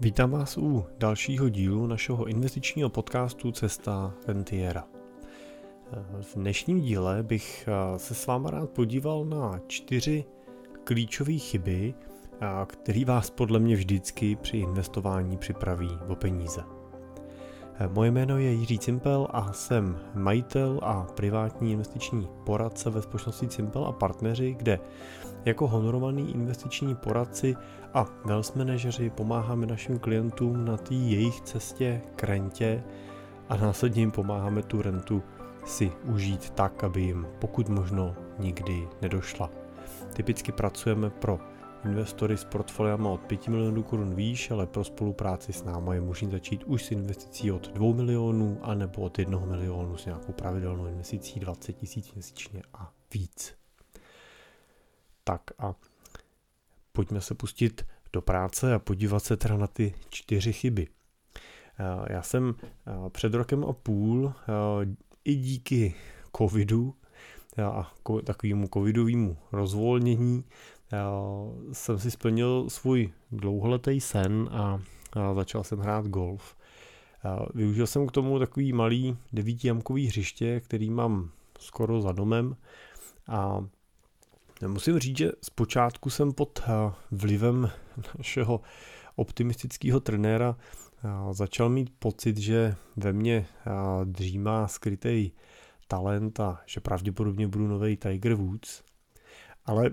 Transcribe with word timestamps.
Vítám 0.00 0.30
vás 0.30 0.58
u 0.58 0.84
dalšího 0.98 1.48
dílu 1.48 1.86
našeho 1.86 2.24
investičního 2.24 2.90
podcastu 2.90 3.52
Cesta 3.52 4.14
Rentiera. 4.26 4.84
V 6.20 6.34
dnešním 6.34 6.80
díle 6.80 7.22
bych 7.22 7.68
se 7.96 8.14
s 8.14 8.26
váma 8.26 8.50
rád 8.50 8.70
podíval 8.70 9.24
na 9.24 9.60
čtyři 9.66 10.24
klíčové 10.84 11.32
chyby, 11.32 11.94
které 12.66 13.04
vás 13.04 13.30
podle 13.30 13.58
mě 13.58 13.76
vždycky 13.76 14.36
při 14.36 14.56
investování 14.56 15.36
připraví 15.36 15.98
o 16.08 16.14
peníze. 16.14 16.77
Moje 17.86 18.10
jméno 18.10 18.38
je 18.38 18.52
Jiří 18.52 18.78
Cimpel 18.78 19.26
a 19.30 19.52
jsem 19.52 19.98
majitel 20.14 20.80
a 20.82 21.06
privátní 21.14 21.72
investiční 21.72 22.28
poradce 22.44 22.90
ve 22.90 23.02
společnosti 23.02 23.48
Cimpel 23.48 23.84
a 23.84 23.92
partneři, 23.92 24.54
kde 24.58 24.80
jako 25.44 25.68
honorovaný 25.68 26.34
investiční 26.34 26.94
poradci 26.94 27.56
a 27.94 28.06
wealth 28.24 28.56
manažeři 28.56 29.10
pomáháme 29.10 29.66
našim 29.66 29.98
klientům 29.98 30.64
na 30.64 30.76
té 30.76 30.94
jejich 30.94 31.40
cestě 31.40 32.00
k 32.16 32.24
rentě 32.24 32.84
a 33.48 33.56
následně 33.56 34.02
jim 34.02 34.10
pomáháme 34.10 34.62
tu 34.62 34.82
rentu 34.82 35.22
si 35.64 35.92
užít 36.04 36.50
tak, 36.50 36.84
aby 36.84 37.00
jim 37.00 37.26
pokud 37.38 37.68
možno 37.68 38.14
nikdy 38.38 38.88
nedošla. 39.02 39.50
Typicky 40.12 40.52
pracujeme 40.52 41.10
pro 41.10 41.38
investory 41.84 42.36
s 42.36 42.44
portfoliama 42.44 43.10
od 43.10 43.20
5 43.20 43.48
milionů 43.48 43.82
korun 43.82 44.14
výš, 44.14 44.50
ale 44.50 44.66
pro 44.66 44.84
spolupráci 44.84 45.52
s 45.52 45.64
námi 45.64 45.94
je 45.94 46.00
možné 46.00 46.30
začít 46.30 46.64
už 46.64 46.84
s 46.84 46.90
investicí 46.90 47.52
od 47.52 47.68
2 47.68 47.94
milionů 47.94 48.58
a 48.62 48.74
nebo 48.74 49.02
od 49.02 49.18
1 49.18 49.38
milionu 49.38 49.96
s 49.96 50.06
nějakou 50.06 50.32
pravidelnou 50.32 50.86
investicí 50.86 51.40
20 51.40 51.72
tisíc 51.72 52.14
měsíčně 52.14 52.62
a 52.74 52.92
víc. 53.14 53.54
Tak 55.24 55.42
a 55.58 55.74
pojďme 56.92 57.20
se 57.20 57.34
pustit 57.34 57.86
do 58.12 58.22
práce 58.22 58.74
a 58.74 58.78
podívat 58.78 59.24
se 59.24 59.36
teda 59.36 59.56
na 59.56 59.66
ty 59.66 59.94
čtyři 60.08 60.52
chyby. 60.52 60.88
Eh, 61.78 62.12
já 62.12 62.22
jsem 62.22 62.54
eh, 62.62 63.10
před 63.10 63.34
rokem 63.34 63.64
a 63.64 63.72
půl 63.72 64.32
eh, 64.32 64.96
i 65.24 65.34
díky 65.34 65.94
covidu 66.36 66.94
a 67.62 67.92
takovému 68.24 68.68
covidovému 68.74 69.36
rozvolnění 69.52 70.44
jsem 71.72 71.98
si 71.98 72.10
splnil 72.10 72.70
svůj 72.70 73.12
dlouholetý 73.32 74.00
sen 74.00 74.48
a, 74.52 74.80
začal 75.34 75.64
jsem 75.64 75.78
hrát 75.78 76.06
golf. 76.06 76.56
Využil 77.54 77.86
jsem 77.86 78.06
k 78.06 78.12
tomu 78.12 78.38
takový 78.38 78.72
malý 78.72 79.16
devítijamkový 79.32 80.06
hřiště, 80.06 80.60
který 80.60 80.90
mám 80.90 81.30
skoro 81.58 82.00
za 82.00 82.12
domem 82.12 82.56
a 83.28 83.64
musím 84.66 84.98
říct, 84.98 85.16
že 85.18 85.32
zpočátku 85.42 86.10
jsem 86.10 86.32
pod 86.32 86.62
vlivem 87.10 87.70
našeho 88.18 88.60
optimistického 89.16 90.00
trenéra 90.00 90.56
začal 91.30 91.68
mít 91.68 91.90
pocit, 91.98 92.36
že 92.36 92.74
ve 92.96 93.12
mně 93.12 93.46
dřímá 94.04 94.68
skrytý 94.68 95.30
talent 95.88 96.40
a 96.40 96.60
že 96.66 96.80
pravděpodobně 96.80 97.48
budu 97.48 97.68
nový 97.68 97.96
Tiger 97.96 98.34
Woods. 98.34 98.82
Ale 99.64 99.90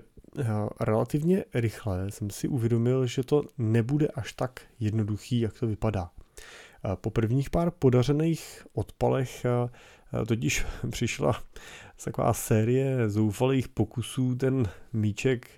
relativně 0.80 1.44
rychle 1.54 2.10
jsem 2.10 2.30
si 2.30 2.48
uvědomil, 2.48 3.06
že 3.06 3.22
to 3.22 3.42
nebude 3.58 4.08
až 4.08 4.32
tak 4.32 4.60
jednoduchý, 4.80 5.40
jak 5.40 5.58
to 5.58 5.66
vypadá. 5.66 6.10
Po 6.94 7.10
prvních 7.10 7.50
pár 7.50 7.70
podařených 7.70 8.66
odpalech 8.74 9.46
totiž 10.28 10.66
přišla 10.90 11.42
taková 12.04 12.32
série 12.32 13.10
zoufalých 13.10 13.68
pokusů 13.68 14.34
ten 14.34 14.68
míček 14.92 15.48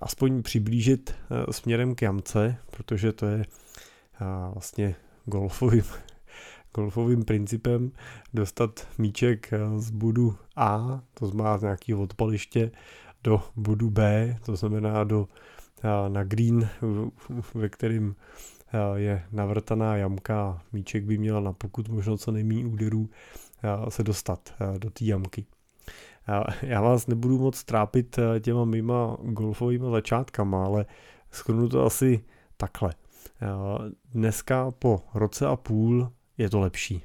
aspoň 0.00 0.42
přiblížit 0.42 1.14
směrem 1.50 1.94
k 1.94 2.02
jamce, 2.02 2.56
protože 2.70 3.12
to 3.12 3.26
je 3.26 3.44
vlastně 4.52 4.94
golfovým, 5.24 5.84
golfovým 6.74 7.24
principem 7.24 7.92
dostat 8.34 8.88
míček 8.98 9.50
z 9.76 9.90
budu 9.90 10.36
A, 10.56 11.00
to 11.14 11.26
znamená 11.26 11.58
z 11.58 11.62
nějakého 11.62 12.02
odpaliště, 12.02 12.70
do 13.24 13.42
bodu 13.56 13.90
B, 13.90 14.36
to 14.44 14.56
znamená 14.56 15.04
do, 15.04 15.28
na 16.08 16.24
green, 16.24 16.68
ve 17.54 17.68
kterým 17.68 18.16
je 18.94 19.24
navrtaná 19.32 19.96
jamka 19.96 20.62
míček 20.72 21.04
by 21.04 21.18
měla 21.18 21.40
na 21.40 21.52
pokud 21.52 21.88
možno 21.88 22.16
co 22.16 22.32
nejméně 22.32 22.66
úderů 22.66 23.10
se 23.88 24.02
dostat 24.02 24.54
do 24.78 24.90
té 24.90 25.04
jamky. 25.04 25.46
Já 26.62 26.80
vás 26.80 27.06
nebudu 27.06 27.38
moc 27.38 27.64
trápit 27.64 28.18
těma 28.40 28.64
mýma 28.64 29.16
golfovými 29.22 29.86
začátkama, 29.90 30.64
ale 30.64 30.86
schrnu 31.30 31.68
to 31.68 31.86
asi 31.86 32.24
takhle. 32.56 32.94
Dneska 34.12 34.70
po 34.70 35.02
roce 35.14 35.46
a 35.46 35.56
půl 35.56 36.12
je 36.38 36.50
to 36.50 36.60
lepší. 36.60 37.02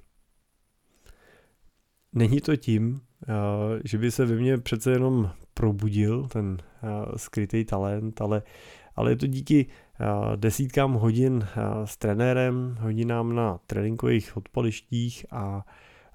Není 2.14 2.42
to 2.42 2.56
tím, 2.56 3.02
že 3.84 3.98
by 3.98 4.12
se 4.12 4.26
ve 4.26 4.36
mně 4.36 4.58
přece 4.58 4.92
jenom 4.92 5.32
probudil 5.60 6.28
ten 6.28 6.58
skrytý 7.16 7.66
talent, 7.66 8.22
ale, 8.22 8.42
ale 8.96 9.12
je 9.12 9.16
to 9.16 9.28
díky 9.28 9.66
desítkám 10.36 10.94
hodin 10.94 11.48
s 11.86 11.98
trenérem, 11.98 12.78
hodinám 12.80 13.36
na 13.36 13.60
tréninkových 13.68 14.38
odpolištích 14.38 15.26
a, 15.32 15.66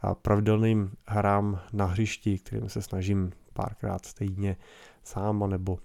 a 0.03 0.15
pravidelným 0.15 0.91
hrám 1.06 1.60
na 1.72 1.87
hřišti, 1.87 2.38
kterým 2.38 2.69
se 2.69 2.82
snažím 2.82 3.32
párkrát 3.53 4.15
týdně 4.15 4.56
sám, 5.03 5.50
nebo 5.50 5.78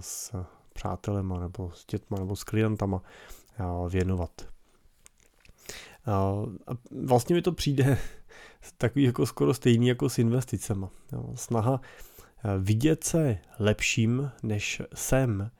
s 0.00 0.34
přátelema, 0.72 1.40
nebo 1.40 1.70
s 1.74 1.86
dětma, 1.86 2.18
nebo 2.18 2.36
s 2.36 2.44
klientama 2.44 3.02
věnovat. 3.88 4.30
Vlastně 7.04 7.34
mi 7.34 7.42
to 7.42 7.52
přijde 7.52 7.98
takový 8.78 9.04
jako 9.04 9.26
skoro 9.26 9.54
stejný 9.54 9.88
jako 9.88 10.08
s 10.08 10.18
investicema. 10.18 10.90
Snaha 11.34 11.80
vidět 12.58 13.04
se 13.04 13.38
lepším, 13.58 14.30
než 14.42 14.82
jsem, 14.94 15.50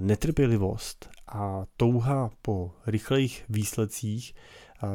netrpělivost 0.00 1.10
a 1.28 1.64
touha 1.76 2.30
po 2.42 2.72
rychlejch 2.86 3.44
výsledcích 3.48 4.34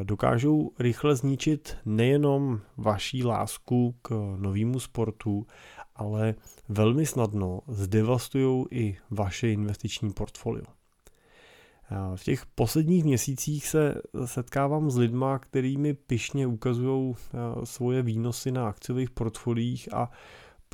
dokážou 0.03 0.71
rychle 0.79 1.15
zničit 1.15 1.77
nejenom 1.85 2.59
vaší 2.77 3.23
lásku 3.23 3.95
k 4.01 4.35
novému 4.39 4.79
sportu, 4.79 5.47
ale 5.95 6.35
velmi 6.69 7.05
snadno 7.05 7.61
zdevastují 7.67 8.65
i 8.71 8.97
vaše 9.09 9.49
investiční 9.49 10.13
portfolio. 10.13 10.65
V 12.15 12.23
těch 12.23 12.45
posledních 12.45 13.03
měsících 13.03 13.67
se 13.67 14.01
setkávám 14.25 14.91
s 14.91 14.97
lidma, 14.97 15.39
kterými 15.39 15.93
pišně 15.93 16.47
ukazují 16.47 17.15
svoje 17.63 18.01
výnosy 18.01 18.51
na 18.51 18.67
akciových 18.67 19.09
portfoliích 19.09 19.93
a 19.93 20.11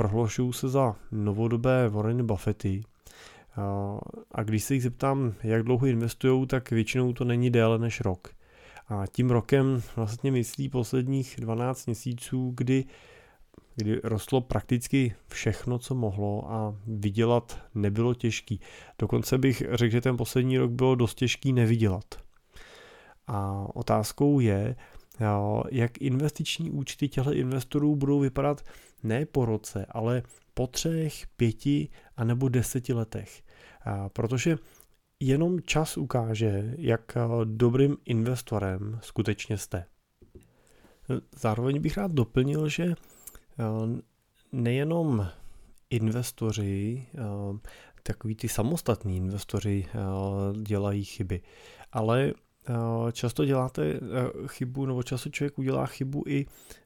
prohlašují 0.01 0.53
se 0.53 0.69
za 0.69 0.95
novodobé 1.11 1.89
Warren 1.89 2.25
Buffety. 2.25 2.83
A 4.31 4.43
když 4.43 4.63
se 4.63 4.73
jich 4.73 4.83
zeptám, 4.83 5.33
jak 5.43 5.63
dlouho 5.63 5.85
investují, 5.85 6.47
tak 6.47 6.71
většinou 6.71 7.13
to 7.13 7.23
není 7.23 7.49
déle 7.49 7.79
než 7.79 8.01
rok. 8.01 8.29
A 8.87 9.07
tím 9.07 9.31
rokem 9.31 9.81
vlastně 9.95 10.31
myslí 10.31 10.69
posledních 10.69 11.35
12 11.39 11.85
měsíců, 11.85 12.53
kdy, 12.57 12.85
kdy 13.75 14.01
rostlo 14.03 14.41
prakticky 14.41 15.15
všechno, 15.27 15.79
co 15.79 15.95
mohlo 15.95 16.51
a 16.51 16.75
vydělat 16.87 17.59
nebylo 17.75 18.13
těžký. 18.13 18.59
Dokonce 18.99 19.37
bych 19.37 19.63
řekl, 19.71 19.91
že 19.91 20.01
ten 20.01 20.17
poslední 20.17 20.57
rok 20.57 20.71
bylo 20.71 20.95
dost 20.95 21.15
těžký 21.15 21.53
nevydělat. 21.53 22.05
A 23.27 23.67
otázkou 23.73 24.39
je, 24.39 24.75
jak 25.71 26.01
investiční 26.01 26.71
účty 26.71 27.09
těchto 27.09 27.33
investorů 27.33 27.95
budou 27.95 28.19
vypadat 28.19 28.61
ne 29.03 29.25
po 29.25 29.45
roce, 29.45 29.85
ale 29.89 30.23
po 30.53 30.67
třech, 30.67 31.27
pěti 31.37 31.89
a 32.17 32.23
nebo 32.23 32.49
deseti 32.49 32.93
letech. 32.93 33.43
Protože 34.13 34.57
jenom 35.19 35.61
čas 35.61 35.97
ukáže, 35.97 36.73
jak 36.77 37.17
dobrým 37.43 37.97
investorem 38.05 38.99
skutečně 39.01 39.57
jste. 39.57 39.85
Zároveň 41.35 41.81
bych 41.81 41.97
rád 41.97 42.11
doplnil, 42.11 42.69
že 42.69 42.93
nejenom 44.51 45.27
investoři, 45.89 47.07
takový 48.03 48.35
ty 48.35 48.49
samostatní 48.49 49.17
investoři 49.17 49.85
dělají 50.61 51.03
chyby, 51.03 51.41
ale 51.91 52.33
často 53.11 53.45
děláte 53.45 53.85
eh, 53.85 53.99
chybu, 54.47 54.85
nebo 54.85 55.03
často 55.03 55.29
člověk 55.29 55.59
udělá 55.59 55.85
chybu 55.85 56.23
i 56.27 56.45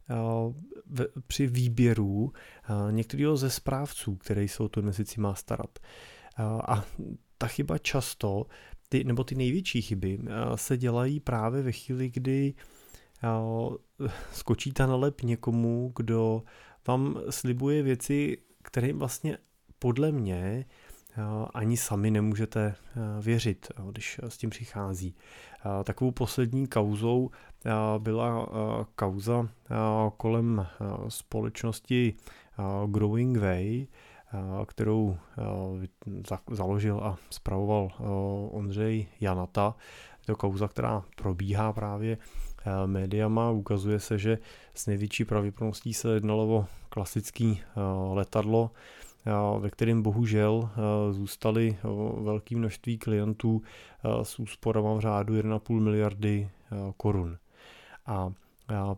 eh, 0.10 1.06
při 1.28 1.48
výběru 1.48 2.34
eh, 2.34 2.92
některého 2.92 3.38
ze 3.38 3.50
správců, 3.50 4.16
který 4.16 4.48
se 4.48 4.64
o 4.64 4.70
tu 4.70 4.80
investici 4.80 5.22
má 5.22 5.36
starat. 5.36 5.80
A 6.68 6.86
ta 7.38 7.48
chyba 7.48 7.78
často, 7.78 8.46
ty, 8.90 9.04
nebo 9.04 9.24
ty 9.24 9.36
největší 9.36 9.82
chyby, 9.82 10.20
se 10.56 10.78
dělají 10.78 11.20
právě 11.20 11.62
ve 11.62 11.72
chvíli, 11.72 12.10
kdy 12.10 12.54
skočíte 14.34 14.88
na 14.88 14.96
lep 14.96 15.22
někomu, 15.22 15.92
kdo 15.96 16.44
vám 16.88 17.22
slibuje 17.30 17.84
věci, 17.84 18.38
které 18.64 18.94
vlastně 18.94 19.38
podle 19.80 20.12
mě 20.12 20.66
ani 21.54 21.78
sami 21.78 22.12
nemůžete 22.12 22.76
věřit, 23.22 23.68
když 23.92 24.20
s 24.28 24.38
tím 24.38 24.50
přichází. 24.50 25.16
Takovou 25.84 26.12
poslední 26.12 26.68
kauzou 26.68 27.30
byla 27.98 28.48
kauza 28.96 29.48
kolem 30.18 30.68
společnosti 31.08 32.14
Growing 32.86 33.38
Way, 33.38 33.88
kterou 34.66 35.18
založil 36.52 37.00
a 37.04 37.18
spravoval 37.30 37.90
Ondřej 38.52 39.08
Janata. 39.22 39.76
Je 40.20 40.26
to 40.26 40.36
kauza, 40.36 40.68
která 40.68 41.04
probíhá 41.16 41.74
právě 41.74 42.18
médiama. 42.86 43.52
Ukazuje 43.52 44.00
se, 44.00 44.18
že 44.18 44.38
s 44.74 44.88
největší 44.88 45.26
pravděpodobností 45.26 45.94
se 45.94 46.14
jednalo 46.14 46.48
o 46.48 46.66
klasický 46.90 47.62
letadlo, 48.14 48.72
ve 49.60 49.70
kterém 49.70 50.02
bohužel 50.02 50.70
zůstali 51.12 51.78
velké 52.22 52.56
množství 52.56 52.98
klientů 52.98 53.62
s 54.24 54.40
úsporama 54.40 54.94
v 54.94 55.00
řádu 55.00 55.34
1,5 55.34 55.80
miliardy 55.80 56.50
korun. 56.98 57.38
A 58.06 58.34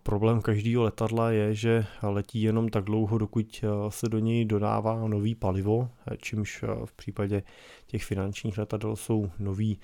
Problém 0.03 0.41
každého 0.41 0.83
letadla 0.83 1.31
je, 1.31 1.55
že 1.55 1.85
letí 2.01 2.41
jenom 2.41 2.69
tak 2.69 2.83
dlouho, 2.83 3.17
dokud 3.17 3.65
se 3.89 4.09
do 4.09 4.19
něj 4.19 4.45
dodává 4.45 5.07
nový 5.07 5.35
palivo, 5.35 5.89
čímž 6.17 6.63
v 6.85 6.93
případě 6.93 7.43
těch 7.87 8.03
finančních 8.03 8.57
letadel 8.57 8.95
jsou 8.95 9.31
noví 9.39 9.79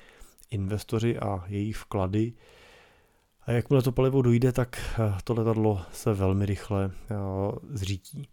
investoři 0.52 1.20
a 1.20 1.44
jejich 1.48 1.78
vklady. 1.78 2.34
A 3.46 3.52
jakmile 3.52 3.82
to 3.82 3.92
palivo 3.92 4.22
dojde, 4.22 4.52
tak 4.52 5.00
to 5.24 5.34
letadlo 5.34 5.82
se 5.92 6.14
velmi 6.14 6.46
rychle 6.46 6.92
zřítí. 7.70 8.28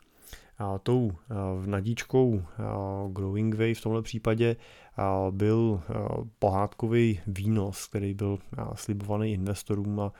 Tou 0.82 1.10
nadíčkou 1.66 2.42
Growing 3.12 3.54
Way 3.54 3.74
v 3.74 3.80
tomhle 3.80 4.02
případě 4.02 4.56
byl 5.30 5.82
pohádkový 6.38 7.20
výnos, 7.26 7.86
který 7.86 8.14
byl 8.14 8.38
slibovaný 8.74 9.32
investorům 9.32 10.00
a 10.00 10.12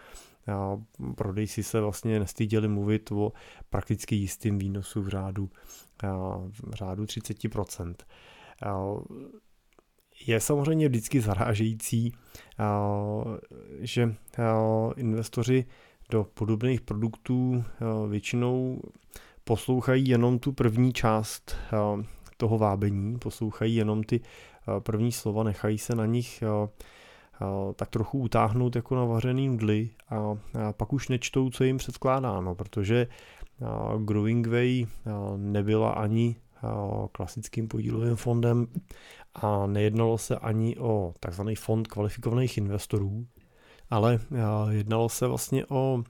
prodejci 1.15 1.63
se 1.63 1.81
vlastně 1.81 2.19
nestyděli 2.19 2.69
mluvit 2.69 3.13
o 3.13 3.33
prakticky 3.71 4.17
jistým 4.17 4.59
výnosu 4.59 5.03
v 5.03 5.09
řádu, 5.09 5.51
v 6.49 6.75
řádu 6.75 7.05
30%. 7.05 7.95
Je 10.27 10.41
samozřejmě 10.41 10.89
vždycky 10.89 11.21
zarážející, 11.21 12.13
že 13.81 14.15
investoři 14.97 15.65
do 16.11 16.25
podobných 16.35 16.81
produktů 16.81 17.65
většinou 18.09 18.83
poslouchají 19.45 20.09
jenom 20.09 20.39
tu 20.39 20.53
první 20.53 20.93
část 20.93 21.57
toho 22.37 22.59
vábení, 22.59 23.19
poslouchají 23.19 23.75
jenom 23.75 24.03
ty 24.03 24.21
první 24.79 25.13
slova, 25.13 25.43
nechají 25.43 25.79
se 25.79 25.95
na 25.95 26.07
nich 26.07 26.43
tak 27.77 27.89
trochu 27.91 28.19
utáhnout 28.19 28.77
jako 28.77 28.95
na 28.95 29.05
vařený 29.05 29.49
nudly 29.49 29.91
a, 30.11 30.37
pak 30.73 30.93
už 30.93 31.09
nečtou, 31.09 31.51
co 31.51 31.65
jim 31.65 31.77
předkládáno, 31.77 32.55
protože 32.55 33.07
Growing 33.99 34.47
Way 34.47 34.87
nebyla 35.37 35.91
ani 35.91 36.37
klasickým 37.13 37.69
podílovým 37.69 38.17
fondem 38.17 38.67
a 39.35 39.67
nejednalo 39.67 40.19
se 40.19 40.37
ani 40.37 40.79
o 40.79 41.15
takzvaný 41.21 41.55
fond 41.55 41.89
kvalifikovaných 41.89 42.59
investorů, 42.59 43.27
ale 43.91 44.19
jednalo 44.71 45.09
se 45.09 45.27
vlastně 45.27 45.67
o 45.69 46.03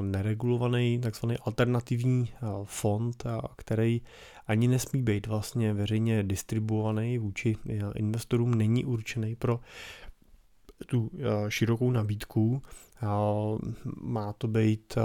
neregulovaný 0.00 0.98
takzvaný 0.98 1.38
alternativní 1.38 2.32
fond, 2.64 3.24
který 3.56 4.02
ani 4.46 4.68
nesmí 4.68 5.02
být 5.02 5.26
vlastně 5.26 5.72
veřejně 5.74 6.22
distribuovaný 6.22 7.18
vůči 7.18 7.56
investorům, 7.94 8.54
není 8.54 8.84
určený 8.84 9.36
pro 9.36 9.60
tu 10.86 11.10
širokou 11.48 11.90
nabídku. 11.90 12.62
Má 14.02 14.32
to 14.32 14.48
být, 14.48 14.98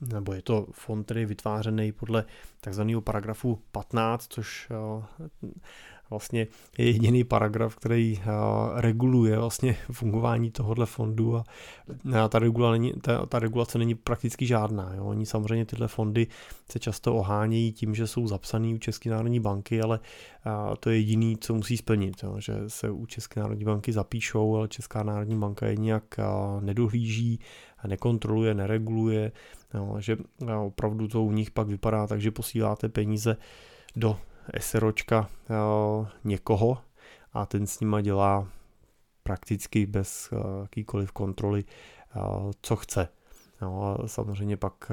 nebo 0.00 0.32
je 0.32 0.42
to 0.42 0.66
fond, 0.72 1.10
je 1.10 1.26
vytvářený 1.26 1.92
podle 1.92 2.24
takzvaného 2.60 3.00
paragrafu 3.00 3.58
15, 3.72 4.26
což 4.32 4.68
vlastně 6.12 6.46
je 6.78 6.86
jediný 6.86 7.24
paragraf, 7.24 7.76
který 7.76 8.18
uh, 8.18 8.80
reguluje 8.80 9.38
vlastně 9.38 9.76
fungování 9.92 10.50
tohohle 10.50 10.86
fondu 10.86 11.36
a, 11.36 11.44
ta, 12.28 12.38
regula 12.38 12.70
není, 12.72 12.92
ta, 12.92 13.26
ta 13.26 13.38
regulace 13.38 13.78
není 13.78 13.94
prakticky 13.94 14.46
žádná. 14.46 14.94
Jo. 14.94 15.04
Oni 15.04 15.26
samozřejmě 15.26 15.64
tyhle 15.64 15.88
fondy 15.88 16.26
se 16.70 16.78
často 16.78 17.14
ohánějí 17.14 17.72
tím, 17.72 17.94
že 17.94 18.06
jsou 18.06 18.26
zapsaný 18.26 18.74
u 18.74 18.78
České 18.78 19.10
národní 19.10 19.40
banky, 19.40 19.80
ale 19.80 20.00
uh, 20.46 20.74
to 20.80 20.90
je 20.90 20.96
jediný, 20.96 21.36
co 21.36 21.54
musí 21.54 21.76
splnit, 21.76 22.22
jo, 22.22 22.36
že 22.38 22.54
se 22.66 22.90
u 22.90 23.06
České 23.06 23.40
národní 23.40 23.64
banky 23.64 23.92
zapíšou, 23.92 24.56
ale 24.56 24.68
Česká 24.68 25.02
národní 25.02 25.38
banka 25.38 25.66
je 25.66 25.76
nějak 25.76 26.04
uh, 26.18 26.62
nedohlíží, 26.62 27.40
nekontroluje, 27.86 28.54
nereguluje, 28.54 29.32
jo, 29.74 29.96
že 29.98 30.16
opravdu 30.66 31.08
to 31.08 31.22
u 31.22 31.32
nich 31.32 31.50
pak 31.50 31.68
vypadá 31.68 32.06
tak, 32.06 32.20
že 32.20 32.30
posíláte 32.30 32.88
peníze 32.88 33.36
do 33.96 34.18
SROčka 34.60 35.28
eh, 35.50 35.54
někoho 36.24 36.78
a 37.32 37.46
ten 37.46 37.66
s 37.66 37.80
nima 37.80 38.00
dělá 38.00 38.48
prakticky 39.22 39.86
bez 39.86 40.30
eh, 40.32 40.36
jakýkoliv 40.62 41.12
kontroly, 41.12 41.64
eh, 41.64 42.20
co 42.62 42.76
chce. 42.76 43.08
No 43.62 43.84
a 43.84 44.08
samozřejmě 44.08 44.56
pak 44.56 44.92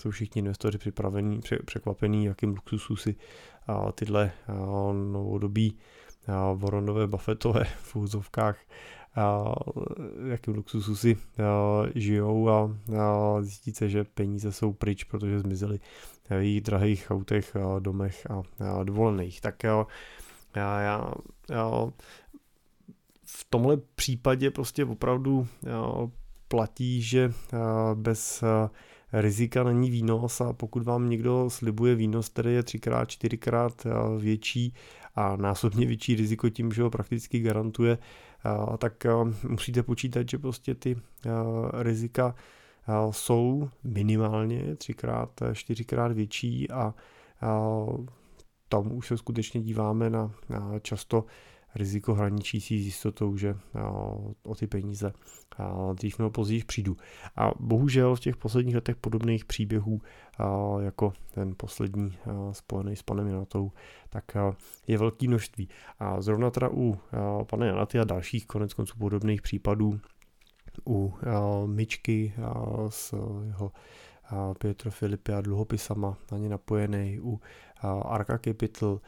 jsou 0.00 0.10
všichni 0.10 0.38
investoři 0.38 0.78
připravení, 0.78 1.40
překvapení, 1.64 2.24
jakým 2.24 2.50
luxusu 2.50 2.96
si 2.96 3.16
tyhle 3.94 4.32
novodobí 5.12 5.78
Voronové 6.54 7.06
Buffettové 7.06 7.64
v 7.64 7.96
úzovkách 7.96 8.56
jakým 10.28 10.54
luxusu 10.54 10.96
si 10.96 11.16
žijou 11.94 12.48
a 12.48 12.70
zjistit 13.40 13.76
se, 13.76 13.88
že 13.88 14.04
peníze 14.04 14.52
jsou 14.52 14.72
pryč, 14.72 15.04
protože 15.04 15.40
zmizely 15.40 15.80
jejich 16.30 16.60
drahých 16.60 17.10
autech, 17.10 17.56
domech 17.78 18.26
a 18.30 18.82
dovolených. 18.84 19.40
Tak 19.40 19.64
jo, 19.64 19.86
já, 20.56 20.80
já, 20.80 21.12
já 21.50 21.70
v 23.26 23.46
tomhle 23.50 23.76
případě 23.94 24.50
prostě 24.50 24.84
opravdu 24.84 25.46
platí, 26.48 27.02
že 27.02 27.32
bez 27.94 28.44
rizika 29.12 29.64
není 29.64 29.90
výnos 29.90 30.40
a 30.40 30.52
pokud 30.52 30.82
vám 30.82 31.10
někdo 31.10 31.50
slibuje 31.50 31.94
výnos, 31.94 32.28
který 32.28 32.54
je 32.54 32.62
třikrát, 32.62 33.10
čtyřikrát 33.10 33.86
větší 34.18 34.74
a 35.14 35.36
násobně 35.36 35.86
větší 35.86 36.14
riziko 36.14 36.48
tím, 36.48 36.72
že 36.72 36.82
ho 36.82 36.90
prakticky 36.90 37.40
garantuje, 37.40 37.98
tak 38.78 39.06
musíte 39.48 39.82
počítat, 39.82 40.28
že 40.28 40.38
prostě 40.38 40.74
ty 40.74 40.96
rizika 41.72 42.34
jsou 43.10 43.68
minimálně 43.84 44.76
třikrát, 44.76 45.42
čtyřikrát 45.52 46.12
větší 46.12 46.70
a 46.70 46.94
tam 48.68 48.92
už 48.92 49.06
se 49.06 49.16
skutečně 49.16 49.60
díváme 49.60 50.10
na, 50.10 50.34
na 50.48 50.78
často 50.78 51.24
riziko 51.74 52.14
hraničící 52.14 52.82
s 52.82 52.84
jistotou, 52.84 53.36
že 53.36 53.56
o 54.42 54.54
ty 54.58 54.66
peníze 54.66 55.12
dřív 55.94 56.18
nebo 56.18 56.30
později 56.30 56.64
přijdu. 56.64 56.96
A 57.36 57.50
bohužel 57.60 58.16
v 58.16 58.20
těch 58.20 58.36
posledních 58.36 58.74
letech 58.74 58.96
podobných 58.96 59.44
příběhů, 59.44 60.00
jako 60.80 61.12
ten 61.34 61.54
poslední 61.56 62.12
spojený 62.52 62.96
s 62.96 63.02
panem 63.02 63.26
Janatou, 63.26 63.72
tak 64.08 64.24
je 64.86 64.98
velký 64.98 65.28
množství. 65.28 65.68
A 65.98 66.20
zrovna 66.20 66.50
teda 66.50 66.68
u 66.72 66.98
pana 67.50 67.66
Janaty 67.66 67.98
a 67.98 68.04
dalších 68.04 68.46
konec 68.46 68.74
konců 68.74 68.98
podobných 68.98 69.42
případů, 69.42 70.00
u 70.86 71.14
Myčky 71.66 72.34
s 72.88 73.14
jeho 73.46 73.72
Pietro 74.58 74.90
Filipy 74.90 75.32
a 75.32 75.40
dluhopisama 75.40 76.16
na 76.32 76.38
ně 76.38 76.48
napojený, 76.48 77.20
u 77.22 77.40
Arka 78.04 78.38
Capital, 78.38 79.00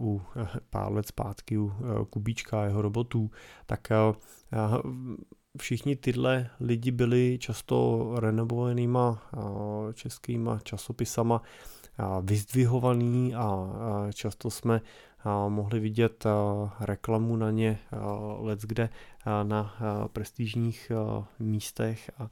u 0.00 0.22
pár 0.70 0.92
let 0.92 1.06
zpátky 1.06 1.58
u 1.58 1.72
Kubíčka 2.10 2.62
a 2.62 2.64
jeho 2.64 2.82
robotů, 2.82 3.30
tak 3.66 3.88
všichni 5.58 5.96
tyhle 5.96 6.50
lidi 6.60 6.90
byli 6.90 7.38
často 7.40 8.08
renovovanýma 8.18 9.22
českýma 9.92 10.58
časopisama 10.58 11.42
vyzdvihovaný 12.22 13.34
a 13.34 13.68
často 14.14 14.50
jsme 14.50 14.80
mohli 15.48 15.80
vidět 15.80 16.24
reklamu 16.80 17.36
na 17.36 17.50
ně 17.50 17.78
let 18.38 18.60
kde 18.62 18.88
na 19.42 19.74
prestižních 20.12 20.92
místech 21.38 22.10
a 22.18 22.30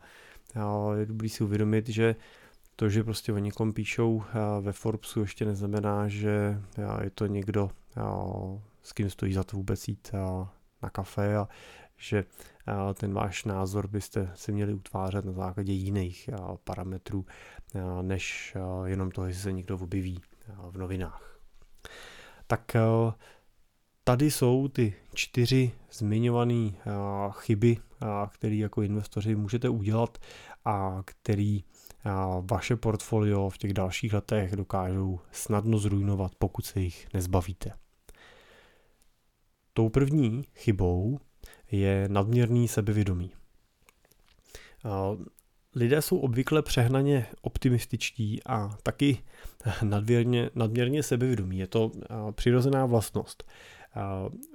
je 0.95 1.07
dobrý 1.07 1.29
si 1.29 1.45
uvědomit, 1.45 1.89
že 1.89 2.17
to, 2.77 2.89
že 2.89 3.05
prostě 3.05 3.33
o 3.33 3.39
někom 3.39 3.73
píšou 3.73 4.23
ve 4.61 4.73
Forbesu, 4.73 5.21
ještě 5.21 5.45
neznamená, 5.45 6.09
že 6.09 6.61
je 7.03 7.11
to 7.11 7.27
někdo, 7.27 7.71
s 8.83 8.93
kým 8.93 9.11
stojí 9.11 9.33
za 9.33 9.45
to 9.45 9.57
vůbec 9.57 9.89
jít 9.89 10.13
na 10.83 10.91
kafe 10.91 11.37
a 11.37 11.49
že 11.97 12.25
ten 12.95 13.13
váš 13.13 13.45
názor 13.45 13.89
byste 13.89 14.33
si 14.35 14.53
měli 14.53 14.75
utvářet 14.75 15.25
na 15.25 15.33
základě 15.33 15.73
jiných 15.73 16.31
parametrů, 16.65 17.27
než 18.03 18.57
jenom 18.85 19.11
to, 19.11 19.27
jestli 19.27 19.43
se 19.43 19.53
někdo 19.53 19.79
objeví 19.79 20.21
v 20.71 20.79
novinách. 20.79 21.39
Tak 22.47 22.77
tady 24.05 24.31
jsou 24.31 24.69
ty 24.69 24.95
čtyři 25.15 25.73
zmiňované 25.93 26.71
chyby, 27.31 27.77
které 28.31 28.55
jako 28.55 28.83
investoři 28.83 29.35
můžete 29.35 29.69
udělat 29.69 30.19
a 30.65 31.03
který 31.05 31.65
vaše 32.41 32.77
portfolio 32.77 33.51
v 33.51 33.59
těch 33.59 33.73
dalších 33.73 34.13
letech 34.13 34.57
dokážou 34.57 35.21
snadno 35.33 35.79
zrujnovat, 35.79 36.33
pokud 36.39 36.67
se 36.67 36.81
jich 36.81 37.09
nezbavíte. 37.15 37.73
Tou 39.73 39.89
první 39.89 40.45
chybou 40.55 41.21
je 41.71 42.09
nadměrný 42.09 42.69
sebevědomí. 42.69 43.33
Lidé 45.75 46.03
jsou 46.03 46.19
obvykle 46.19 46.63
přehnaně 46.63 47.27
optimističtí 47.43 48.41
a 48.47 48.77
taky 48.83 49.23
nadměrně, 49.83 50.51
nadměrně 50.55 51.03
sebevědomí. 51.03 51.59
Je 51.59 51.67
to 51.67 51.91
přirozená 52.33 52.87
vlastnost. 52.87 53.45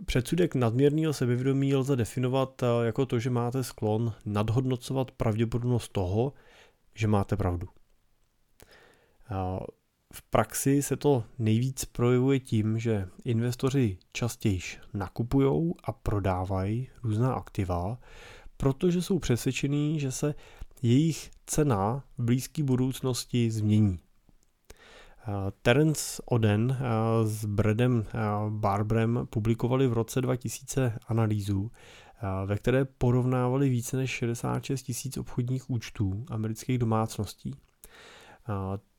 Předsudek 0.06 0.56
nadměrného 0.56 1.14
sebevědomí 1.14 1.76
lze 1.76 1.96
definovat 1.96 2.64
jako 2.84 3.06
to, 3.06 3.20
že 3.20 3.30
máte 3.30 3.64
sklon 3.64 4.14
nadhodnocovat 4.26 5.12
pravděpodobnost 5.12 5.92
toho, 5.92 6.34
že 6.96 7.08
máte 7.08 7.38
pravdu. 7.38 7.68
V 10.14 10.22
praxi 10.30 10.82
se 10.82 10.96
to 10.96 11.24
nejvíc 11.40 11.86
projevuje 11.86 12.40
tím, 12.40 12.80
že 12.80 13.08
investoři 13.26 13.98
častěji 14.14 14.60
nakupují 14.94 15.74
a 15.84 15.92
prodávají 15.92 16.90
různá 17.04 17.34
aktiva, 17.34 17.98
protože 18.58 19.02
jsou 19.02 19.20
přesvědčení, 19.20 20.00
že 20.00 20.12
se 20.12 20.36
jejich 20.82 21.32
cena 21.46 22.04
v 22.18 22.24
blízké 22.24 22.64
budoucnosti 22.64 23.52
změní. 23.52 24.00
Terence 25.62 26.22
Oden 26.26 26.78
s 27.24 27.46
Bradem 27.46 28.06
Barbrem 28.50 29.28
publikovali 29.30 29.88
v 29.88 29.94
roce 29.94 30.22
2000 30.22 31.00
analýzu, 31.08 31.72
ve 32.46 32.58
které 32.58 32.86
porovnávali 32.86 33.70
více 33.70 33.98
než 33.98 34.10
66 34.10 34.84
tisíc 34.84 35.18
obchodních 35.18 35.70
účtů 35.70 36.26
amerických 36.30 36.78
domácností. 36.78 37.56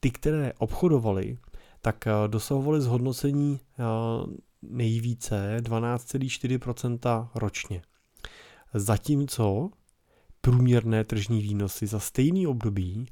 Ty, 0.00 0.10
které 0.10 0.52
obchodovali, 0.52 1.38
tak 1.80 2.04
dosahovaly 2.26 2.80
zhodnocení 2.80 3.60
nejvíce 4.62 5.56
12,4% 5.60 7.28
ročně. 7.34 7.82
Zatímco 8.74 9.70
průměrné 10.48 11.04
tržní 11.04 11.42
výnosy 11.42 11.86
za 11.86 12.00
stejný 12.00 12.46
období 12.46 13.06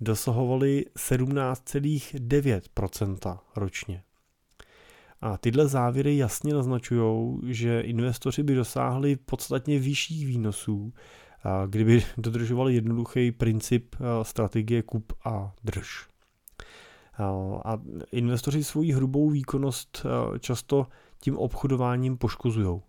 dosahovaly 0.00 0.84
17,9% 0.96 3.38
ročně. 3.56 4.02
A 5.20 5.38
tyhle 5.38 5.68
závěry 5.68 6.16
jasně 6.16 6.54
naznačují, 6.54 7.38
že 7.46 7.80
investoři 7.80 8.42
by 8.42 8.54
dosáhli 8.54 9.16
podstatně 9.16 9.78
vyšších 9.78 10.26
výnosů, 10.26 10.92
kdyby 11.66 12.04
dodržovali 12.16 12.74
jednoduchý 12.74 13.32
princip 13.32 13.96
strategie 14.22 14.82
kup 14.82 15.12
a 15.24 15.54
drž. 15.64 16.08
A 17.64 17.78
investoři 18.12 18.64
svoji 18.64 18.92
hrubou 18.92 19.30
výkonnost 19.30 20.06
často 20.40 20.86
tím 21.20 21.38
obchodováním 21.38 22.18
poškozují. 22.18 22.80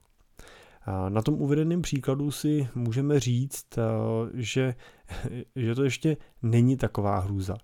Na 1.09 1.21
tom 1.21 1.41
uvedeném 1.41 1.81
příkladu 1.81 2.31
si 2.31 2.67
můžeme 2.75 3.19
říct, 3.19 3.67
že, 4.33 4.75
že 5.55 5.75
to 5.75 5.83
ještě 5.83 6.17
není 6.41 6.77
taková 6.77 7.19
hrůza. 7.19 7.57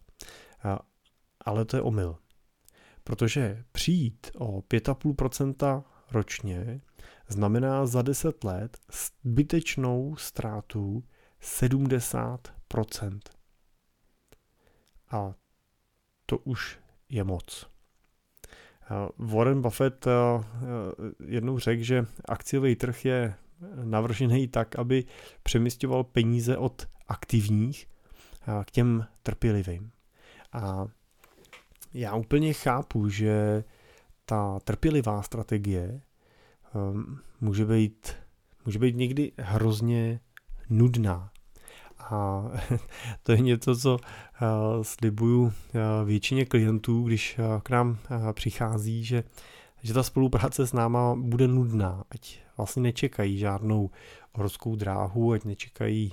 Ale 1.42 1.66
to 1.66 1.78
je 1.78 1.82
omyl. 1.82 2.16
Protože 3.04 3.64
přijít 3.72 4.32
o 4.38 4.62
5,5% 4.62 5.84
ročně 6.12 6.82
znamená 7.28 7.86
za 7.86 8.02
10 8.02 8.44
let 8.44 8.78
zbytečnou 9.24 10.16
ztrátu 10.16 11.04
70%. 11.42 13.20
A 15.12 15.34
to 16.26 16.38
už 16.38 16.80
je 17.10 17.24
moc. 17.24 17.75
Warren 19.18 19.62
Buffett 19.62 20.08
jednou 21.28 21.60
řekl, 21.60 21.84
že 21.84 22.06
akciový 22.26 22.76
trh 22.76 23.06
je 23.06 23.36
navržený 23.84 24.48
tak, 24.48 24.80
aby 24.80 25.04
přemysťoval 25.44 26.04
peníze 26.04 26.58
od 26.58 26.88
aktivních 27.08 27.88
k 28.66 28.72
těm 28.72 29.06
trpělivým. 29.24 29.92
A 30.54 30.86
já 31.94 32.16
úplně 32.16 32.54
chápu, 32.54 33.10
že 33.10 33.64
ta 34.26 34.60
trpělivá 34.60 35.22
strategie 35.22 36.02
může 37.42 37.66
být, 37.66 38.14
může 38.66 38.80
být 38.80 38.96
někdy 38.96 39.32
hrozně 39.38 40.20
nudná. 40.70 41.32
A 42.00 42.44
to 43.24 43.32
je 43.32 43.38
něco, 43.38 43.76
co 43.76 43.98
slibuju 44.82 45.54
většině 46.06 46.46
klientů, 46.46 47.04
když 47.04 47.40
k 47.64 47.70
nám 47.70 47.98
přichází, 48.34 49.04
že, 49.04 49.24
že 49.82 49.94
ta 49.94 50.04
spolupráce 50.04 50.68
s 50.68 50.74
náma 50.74 51.16
bude 51.16 51.48
nudná, 51.48 52.04
ať 52.12 52.40
vlastně 52.58 52.84
nečekají 52.84 53.38
žádnou 53.38 53.90
horskou 54.34 54.76
dráhu, 54.76 55.32
ať 55.32 55.44
nečekají 55.44 56.12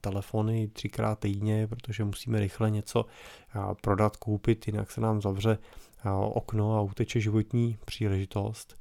telefony 0.00 0.68
třikrát 0.68 1.18
týdně, 1.18 1.66
protože 1.66 2.04
musíme 2.04 2.40
rychle 2.40 2.70
něco 2.70 3.06
prodat, 3.80 4.16
koupit, 4.16 4.66
jinak 4.66 4.90
se 4.90 5.00
nám 5.00 5.22
zavře 5.22 5.58
okno 6.32 6.76
a 6.76 6.80
uteče 6.80 7.20
životní 7.20 7.78
příležitost 7.84 8.80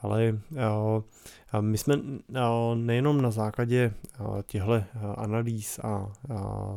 ale 0.00 0.38
eh, 0.56 1.60
my 1.60 1.78
jsme 1.78 1.94
eh, 1.94 2.40
nejenom 2.74 3.22
na 3.22 3.30
základě 3.30 3.92
eh, 3.94 4.42
těchto 4.46 4.84
analýz 5.16 5.78
a 5.78 6.12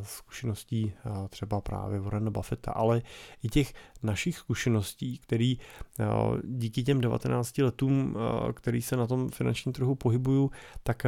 zkušeností 0.01 0.93
třeba 1.29 1.61
právě 1.61 1.99
Warren 1.99 2.31
Buffetta, 2.31 2.71
ale 2.71 3.01
i 3.43 3.49
těch 3.49 3.73
našich 4.03 4.37
zkušeností, 4.37 5.17
který 5.17 5.57
díky 6.43 6.83
těm 6.83 7.01
19 7.01 7.57
letům, 7.57 8.17
který 8.53 8.81
se 8.81 8.97
na 8.97 9.07
tom 9.07 9.29
finančním 9.29 9.73
trhu 9.73 9.95
pohybuju, 9.95 10.51
tak 10.83 11.03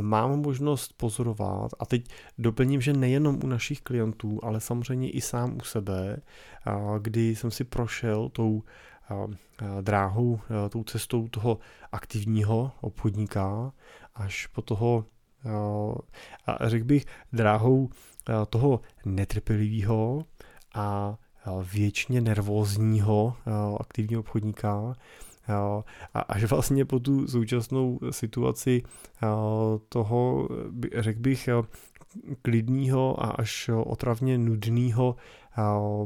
mám 0.00 0.40
možnost 0.40 0.92
pozorovat 0.96 1.70
a 1.78 1.86
teď 1.86 2.08
doplním, 2.38 2.80
že 2.80 2.92
nejenom 2.92 3.38
u 3.44 3.46
našich 3.46 3.80
klientů, 3.80 4.40
ale 4.42 4.60
samozřejmě 4.60 5.10
i 5.10 5.20
sám 5.20 5.56
u 5.56 5.60
sebe, 5.60 6.16
kdy 6.98 7.36
jsem 7.36 7.50
si 7.50 7.64
prošel 7.64 8.28
tou 8.28 8.62
dráhou, 9.80 10.40
tou 10.70 10.84
cestou 10.84 11.28
toho 11.28 11.58
aktivního 11.92 12.72
obchodníka 12.80 13.72
až 14.14 14.46
po 14.46 14.62
toho, 14.62 15.04
řekl 16.66 16.84
bych, 16.84 17.04
dráhou 17.32 17.88
toho 18.48 18.80
netrpělivého 19.04 20.24
a 20.74 21.16
věčně 21.72 22.20
nervózního 22.20 23.36
aktivního 23.80 24.20
obchodníka, 24.20 24.94
a 26.14 26.20
až 26.20 26.44
vlastně 26.44 26.84
po 26.84 27.00
tu 27.00 27.28
současnou 27.28 27.98
situaci 28.10 28.82
toho, 29.88 30.48
řekl 30.94 31.20
bych, 31.20 31.48
klidního 32.42 33.24
a 33.24 33.30
až 33.30 33.70
otravně 33.84 34.38
nudného 34.38 35.16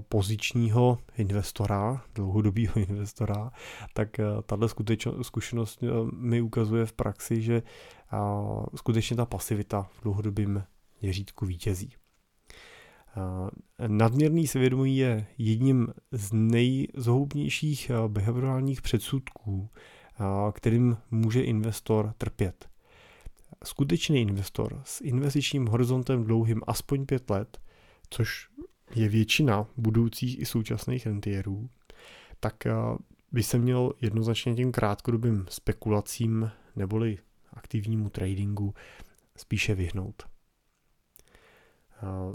pozičního 0.08 0.98
investora, 1.18 2.02
dlouhodobého 2.14 2.76
investora, 2.88 3.50
tak 3.94 4.20
eh, 4.20 4.24
tahle 4.46 4.68
zkušenost 5.22 5.82
eh, 5.82 5.86
mi 6.12 6.40
ukazuje 6.40 6.86
v 6.86 6.92
praxi, 6.92 7.42
že 7.42 7.62
skutečně 8.74 9.16
ta 9.16 9.26
pasivita 9.26 9.82
v 9.82 10.02
dlouhodobém 10.02 10.64
měřítku 11.02 11.46
vítězí. 11.46 11.92
Nadměrný 13.86 14.46
svědomí 14.46 14.96
je 14.96 15.26
jedním 15.38 15.88
z 16.12 16.32
nejzhoubnějších 16.32 17.90
eh, 17.90 18.08
behaviorálních 18.08 18.82
předsudků, 18.82 19.68
kterým 20.52 20.96
může 21.10 21.42
investor 21.42 22.14
trpět. 22.18 22.68
Skutečný 23.64 24.20
investor 24.20 24.80
s 24.84 25.00
investičním 25.00 25.66
horizontem 25.66 26.24
dlouhým 26.24 26.60
aspoň 26.66 27.06
pět 27.06 27.30
let, 27.30 27.58
což 28.10 28.48
je 28.94 29.08
většina 29.08 29.66
budoucích 29.76 30.38
i 30.38 30.46
současných 30.46 31.06
rentierů, 31.06 31.70
tak 32.40 32.66
eh, 32.66 32.72
by 33.32 33.42
se 33.42 33.58
měl 33.58 33.92
jednoznačně 34.00 34.54
tím 34.54 34.72
krátkodobým 34.72 35.46
spekulacím 35.48 36.50
neboli 36.76 37.18
aktivnímu 37.52 38.10
tradingu 38.10 38.74
spíše 39.36 39.74
vyhnout. 39.74 40.22
Eh, 42.02 42.34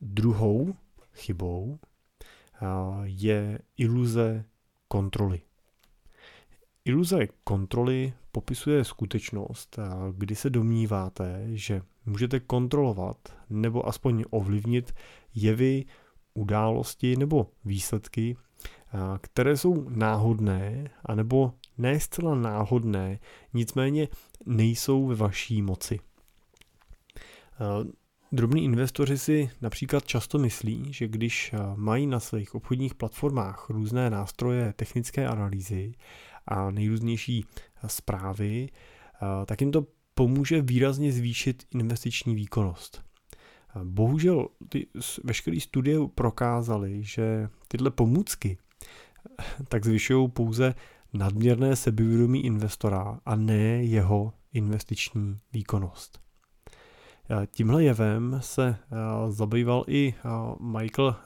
druhou 0.00 0.74
chybou 1.14 1.78
eh, 1.82 2.66
je 3.04 3.58
iluze 3.76 4.44
kontroly. 4.88 5.40
Iluze 6.84 7.26
kontroly 7.44 8.12
popisuje 8.32 8.84
skutečnost, 8.84 9.78
kdy 10.16 10.34
se 10.34 10.50
domníváte, 10.50 11.48
že 11.52 11.82
můžete 12.06 12.40
kontrolovat 12.40 13.16
nebo 13.50 13.88
aspoň 13.88 14.24
ovlivnit 14.30 14.92
jevy, 15.34 15.84
události 16.34 17.16
nebo 17.16 17.50
výsledky, 17.64 18.36
které 19.20 19.56
jsou 19.56 19.88
náhodné, 19.88 20.90
anebo 21.04 21.52
ne 21.78 22.00
zcela 22.00 22.34
náhodné, 22.34 23.18
nicméně 23.54 24.08
nejsou 24.46 25.06
ve 25.06 25.14
vaší 25.14 25.62
moci. 25.62 26.00
Drobní 28.32 28.64
investoři 28.64 29.18
si 29.18 29.50
například 29.60 30.06
často 30.06 30.38
myslí, 30.38 30.92
že 30.92 31.08
když 31.08 31.54
mají 31.74 32.06
na 32.06 32.20
svých 32.20 32.54
obchodních 32.54 32.94
platformách 32.94 33.70
různé 33.70 34.10
nástroje 34.10 34.72
technické 34.72 35.28
analýzy 35.28 35.94
a 36.46 36.70
nejrůznější 36.70 37.44
zprávy, 37.86 38.68
tak 39.46 39.60
jim 39.60 39.72
to 39.72 39.86
pomůže 40.22 40.62
výrazně 40.62 41.12
zvýšit 41.12 41.66
investiční 41.74 42.34
výkonnost. 42.34 43.02
Bohužel 43.84 44.48
ty 44.68 44.86
veškeré 45.24 45.60
studie 45.60 45.98
prokázaly, 46.14 47.02
že 47.02 47.48
tyhle 47.68 47.90
pomůcky 47.90 48.58
tak 49.68 49.84
zvyšují 49.84 50.28
pouze 50.28 50.74
nadměrné 51.12 51.76
sebevědomí 51.76 52.44
investora 52.46 53.20
a 53.26 53.36
ne 53.36 53.84
jeho 53.84 54.32
investiční 54.52 55.38
výkonnost. 55.52 56.20
Tímhle 57.46 57.84
jevem 57.84 58.38
se 58.40 58.76
zabýval 59.28 59.84
i 59.88 60.14
Michael 60.60 61.16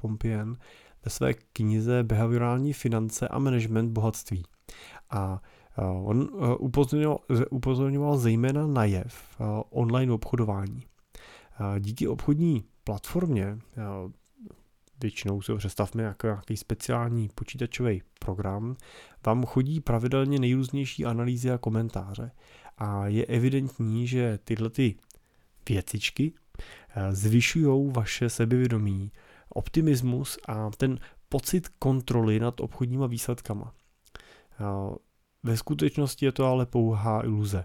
Pompien 0.00 0.56
ve 1.04 1.10
své 1.10 1.34
knize 1.34 2.02
Behaviorální 2.02 2.72
finance 2.72 3.28
a 3.28 3.38
management 3.38 3.92
bohatství. 3.92 4.42
A 5.10 5.42
on 6.02 6.28
upozorňoval, 6.58 7.18
upozorňoval 7.50 8.18
zejména 8.18 8.66
na 8.66 8.84
jev 8.84 9.40
online 9.70 10.12
obchodování. 10.12 10.82
Díky 11.78 12.08
obchodní 12.08 12.64
platformě, 12.84 13.58
většinou 15.00 15.42
si 15.42 15.52
ho 15.52 15.58
představme 15.58 16.02
jako 16.02 16.26
nějaký 16.26 16.56
speciální 16.56 17.28
počítačový 17.34 18.02
program, 18.18 18.76
vám 19.26 19.46
chodí 19.46 19.80
pravidelně 19.80 20.38
nejrůznější 20.38 21.04
analýzy 21.04 21.50
a 21.50 21.58
komentáře. 21.58 22.30
A 22.78 23.06
je 23.06 23.26
evidentní, 23.26 24.06
že 24.06 24.38
tyhle 24.44 24.70
ty 24.70 24.96
věcičky 25.68 26.32
zvyšují 27.10 27.92
vaše 27.92 28.30
sebevědomí, 28.30 29.12
optimismus 29.48 30.38
a 30.48 30.70
ten 30.76 30.98
pocit 31.28 31.68
kontroly 31.68 32.40
nad 32.40 32.60
obchodníma 32.60 33.06
výsledkama. 33.06 33.72
Ve 35.42 35.56
skutečnosti 35.56 36.24
je 36.24 36.32
to 36.32 36.46
ale 36.46 36.66
pouhá 36.66 37.24
iluze. 37.24 37.64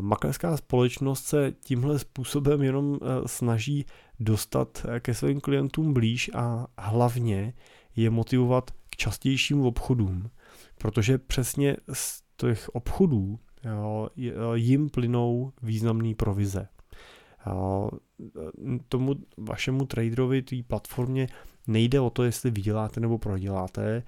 Maklerská 0.00 0.56
společnost 0.56 1.24
se 1.24 1.52
tímhle 1.64 1.98
způsobem 1.98 2.62
jenom 2.62 2.94
e, 2.94 3.28
snaží 3.28 3.86
dostat 4.20 4.86
e, 4.88 5.00
ke 5.00 5.14
svým 5.14 5.40
klientům 5.40 5.92
blíž 5.92 6.30
a 6.34 6.66
hlavně 6.78 7.54
je 7.96 8.10
motivovat 8.10 8.70
k 8.70 8.96
častějším 8.96 9.60
obchodům, 9.60 10.30
protože 10.78 11.18
přesně 11.18 11.76
z 11.92 12.22
těch 12.36 12.68
obchodů 12.68 13.38
jim 14.54 14.90
plynou 14.90 15.52
významné 15.62 16.14
provize. 16.14 16.68
Tomu 18.88 19.14
vašemu 19.38 19.86
traderovi, 19.86 20.42
té 20.42 20.56
platformě, 20.66 21.28
nejde 21.66 22.00
o 22.00 22.10
to, 22.10 22.22
jestli 22.22 22.50
vyděláte 22.50 23.00
nebo 23.00 23.18
proděláte. 23.18 24.02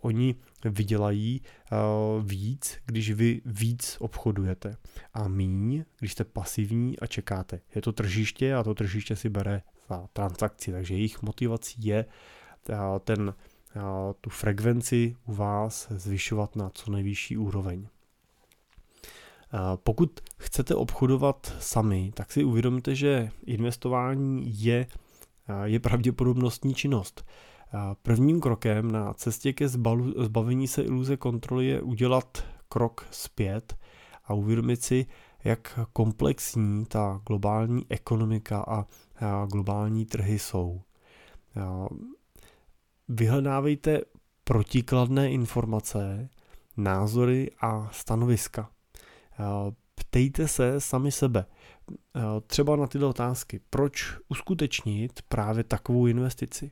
Oni 0.00 0.34
vydělají 0.64 1.42
víc, 2.20 2.78
když 2.86 3.10
vy 3.10 3.40
víc 3.44 3.96
obchodujete. 4.00 4.76
A 5.14 5.28
míň, 5.28 5.84
když 5.98 6.12
jste 6.12 6.24
pasivní 6.24 6.98
a 6.98 7.06
čekáte. 7.06 7.60
Je 7.74 7.82
to 7.82 7.92
tržiště 7.92 8.54
a 8.54 8.62
to 8.62 8.74
tržiště 8.74 9.16
si 9.16 9.28
bere 9.28 9.62
za 9.88 10.06
transakci, 10.12 10.72
takže 10.72 10.94
jejich 10.94 11.22
motivací 11.22 11.86
je 11.86 12.04
ten, 13.04 13.34
tu 14.20 14.30
frekvenci 14.30 15.16
u 15.24 15.34
vás 15.34 15.88
zvyšovat 15.90 16.56
na 16.56 16.70
co 16.70 16.90
nejvyšší 16.90 17.36
úroveň. 17.36 17.88
Pokud 19.76 20.20
chcete 20.38 20.74
obchodovat 20.74 21.56
sami, 21.60 22.12
tak 22.14 22.32
si 22.32 22.44
uvědomte, 22.44 22.94
že 22.94 23.30
investování 23.46 24.62
je, 24.62 24.86
je 25.64 25.80
pravděpodobnostní 25.80 26.74
činnost. 26.74 27.24
Prvním 28.02 28.40
krokem 28.40 28.92
na 28.92 29.14
cestě 29.14 29.52
ke 29.52 29.68
zbavení 30.16 30.68
se 30.68 30.82
iluze 30.82 31.16
kontroly 31.16 31.66
je 31.66 31.82
udělat 31.82 32.44
krok 32.68 33.06
zpět 33.10 33.76
a 34.24 34.34
uvědomit 34.34 34.82
si, 34.82 35.06
jak 35.44 35.78
komplexní 35.92 36.86
ta 36.86 37.20
globální 37.26 37.86
ekonomika 37.88 38.86
a 39.20 39.46
globální 39.46 40.06
trhy 40.06 40.38
jsou. 40.38 40.80
Vyhledávejte 43.08 44.00
protikladné 44.44 45.30
informace, 45.30 46.28
názory 46.76 47.50
a 47.60 47.88
stanoviska. 47.92 48.70
Ptejte 49.94 50.48
se 50.48 50.80
sami 50.80 51.12
sebe, 51.12 51.46
třeba 52.46 52.76
na 52.76 52.86
tyto 52.86 53.08
otázky. 53.08 53.60
Proč 53.70 54.16
uskutečnit 54.28 55.22
právě 55.28 55.64
takovou 55.64 56.06
investici? 56.06 56.70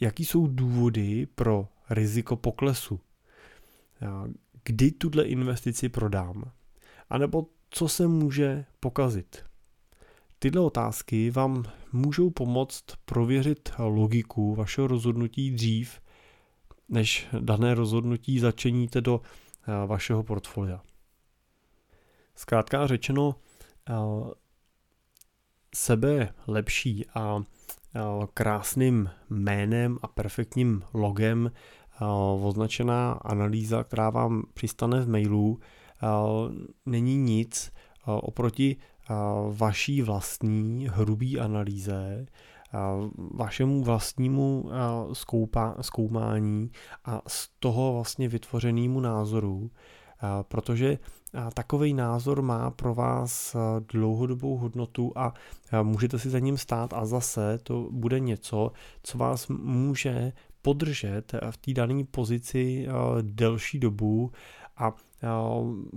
Jaký 0.00 0.24
jsou 0.24 0.46
důvody 0.46 1.26
pro 1.34 1.68
riziko 1.90 2.36
poklesu? 2.36 3.00
Kdy 4.64 4.90
tuhle 4.90 5.24
investici 5.24 5.88
prodám? 5.88 6.50
A 7.10 7.18
nebo 7.18 7.46
co 7.70 7.88
se 7.88 8.06
může 8.06 8.64
pokazit? 8.80 9.44
Tyhle 10.38 10.60
otázky 10.60 11.30
vám 11.30 11.64
můžou 11.92 12.30
pomoct 12.30 12.84
prověřit 13.04 13.72
logiku 13.78 14.54
vašeho 14.54 14.86
rozhodnutí 14.86 15.50
dřív, 15.50 16.00
než 16.88 17.26
dané 17.40 17.74
rozhodnutí 17.74 18.38
začeníte 18.38 19.00
do 19.00 19.20
vašeho 19.86 20.22
portfolia. 20.22 20.82
Zkrátka 22.34 22.86
řečeno, 22.86 23.34
sebe 25.74 26.34
lepší 26.46 27.06
a 27.14 27.42
krásným 28.34 29.10
jménem 29.30 29.98
a 30.02 30.08
perfektním 30.08 30.82
logem 30.94 31.50
označená 32.42 33.12
analýza, 33.12 33.84
která 33.84 34.10
vám 34.10 34.42
přistane 34.54 35.00
v 35.00 35.08
mailu, 35.08 35.58
není 36.86 37.16
nic 37.16 37.72
oproti 38.06 38.76
vaší 39.50 40.02
vlastní 40.02 40.88
hrubý 40.90 41.40
analýze, 41.40 42.26
vašemu 43.34 43.82
vlastnímu 43.82 44.70
zkoupa, 45.12 45.74
zkoumání 45.80 46.70
a 47.04 47.22
z 47.26 47.48
toho 47.58 47.92
vlastně 47.92 48.28
vytvořenému 48.28 49.00
názoru, 49.00 49.70
protože 50.42 50.98
takový 51.54 51.94
názor 51.94 52.42
má 52.42 52.70
pro 52.70 52.94
vás 52.94 53.56
dlouhodobou 53.92 54.56
hodnotu 54.56 55.12
a 55.16 55.34
můžete 55.82 56.18
si 56.18 56.30
za 56.30 56.38
ním 56.38 56.58
stát 56.58 56.92
a 56.92 57.06
zase 57.06 57.58
to 57.62 57.88
bude 57.90 58.20
něco, 58.20 58.72
co 59.02 59.18
vás 59.18 59.48
může 59.48 60.32
podržet 60.62 61.32
v 61.50 61.56
té 61.56 61.72
dané 61.72 62.04
pozici 62.10 62.86
delší 63.22 63.78
dobu 63.78 64.32
a 64.76 64.92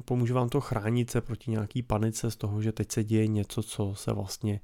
pomůže 0.06 0.34
vám 0.34 0.50
to 0.50 0.62
chránit 0.62 1.10
se 1.10 1.22
proti 1.22 1.52
nějaký 1.52 1.84
panice 1.84 2.32
z 2.32 2.36
toho, 2.36 2.62
že 2.62 2.72
teď 2.72 2.92
se 2.92 3.04
děje 3.04 3.28
něco, 3.28 3.64
co 3.64 3.96
se 3.96 4.14
vlastně 4.14 4.60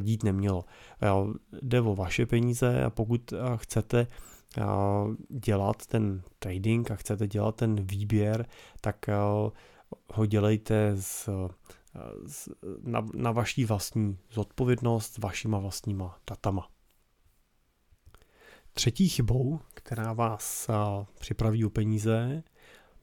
dít 0.00 0.22
nemělo. 0.22 0.64
Jde 1.62 1.80
o 1.80 1.94
vaše 1.94 2.26
peníze 2.26 2.84
a 2.84 2.90
pokud 2.90 3.32
chcete 3.56 4.06
dělat 5.28 5.86
ten 5.86 6.22
trading 6.38 6.90
a 6.90 6.94
chcete 6.96 7.26
dělat 7.26 7.56
ten 7.56 7.74
výběr, 7.74 8.46
tak 8.80 8.96
ho 10.14 10.26
dělejte 10.26 10.96
z, 10.96 11.28
z, 12.26 12.48
na, 12.82 13.06
na 13.14 13.32
vaší 13.32 13.64
vlastní 13.64 14.18
zodpovědnost 14.30 15.14
s 15.14 15.18
vašima 15.18 15.58
vlastníma 15.58 16.18
datama. 16.30 16.68
Třetí 18.72 19.08
chybou, 19.08 19.60
která 19.74 20.12
vás 20.12 20.70
připraví 21.18 21.64
o 21.64 21.70
peníze, 21.70 22.42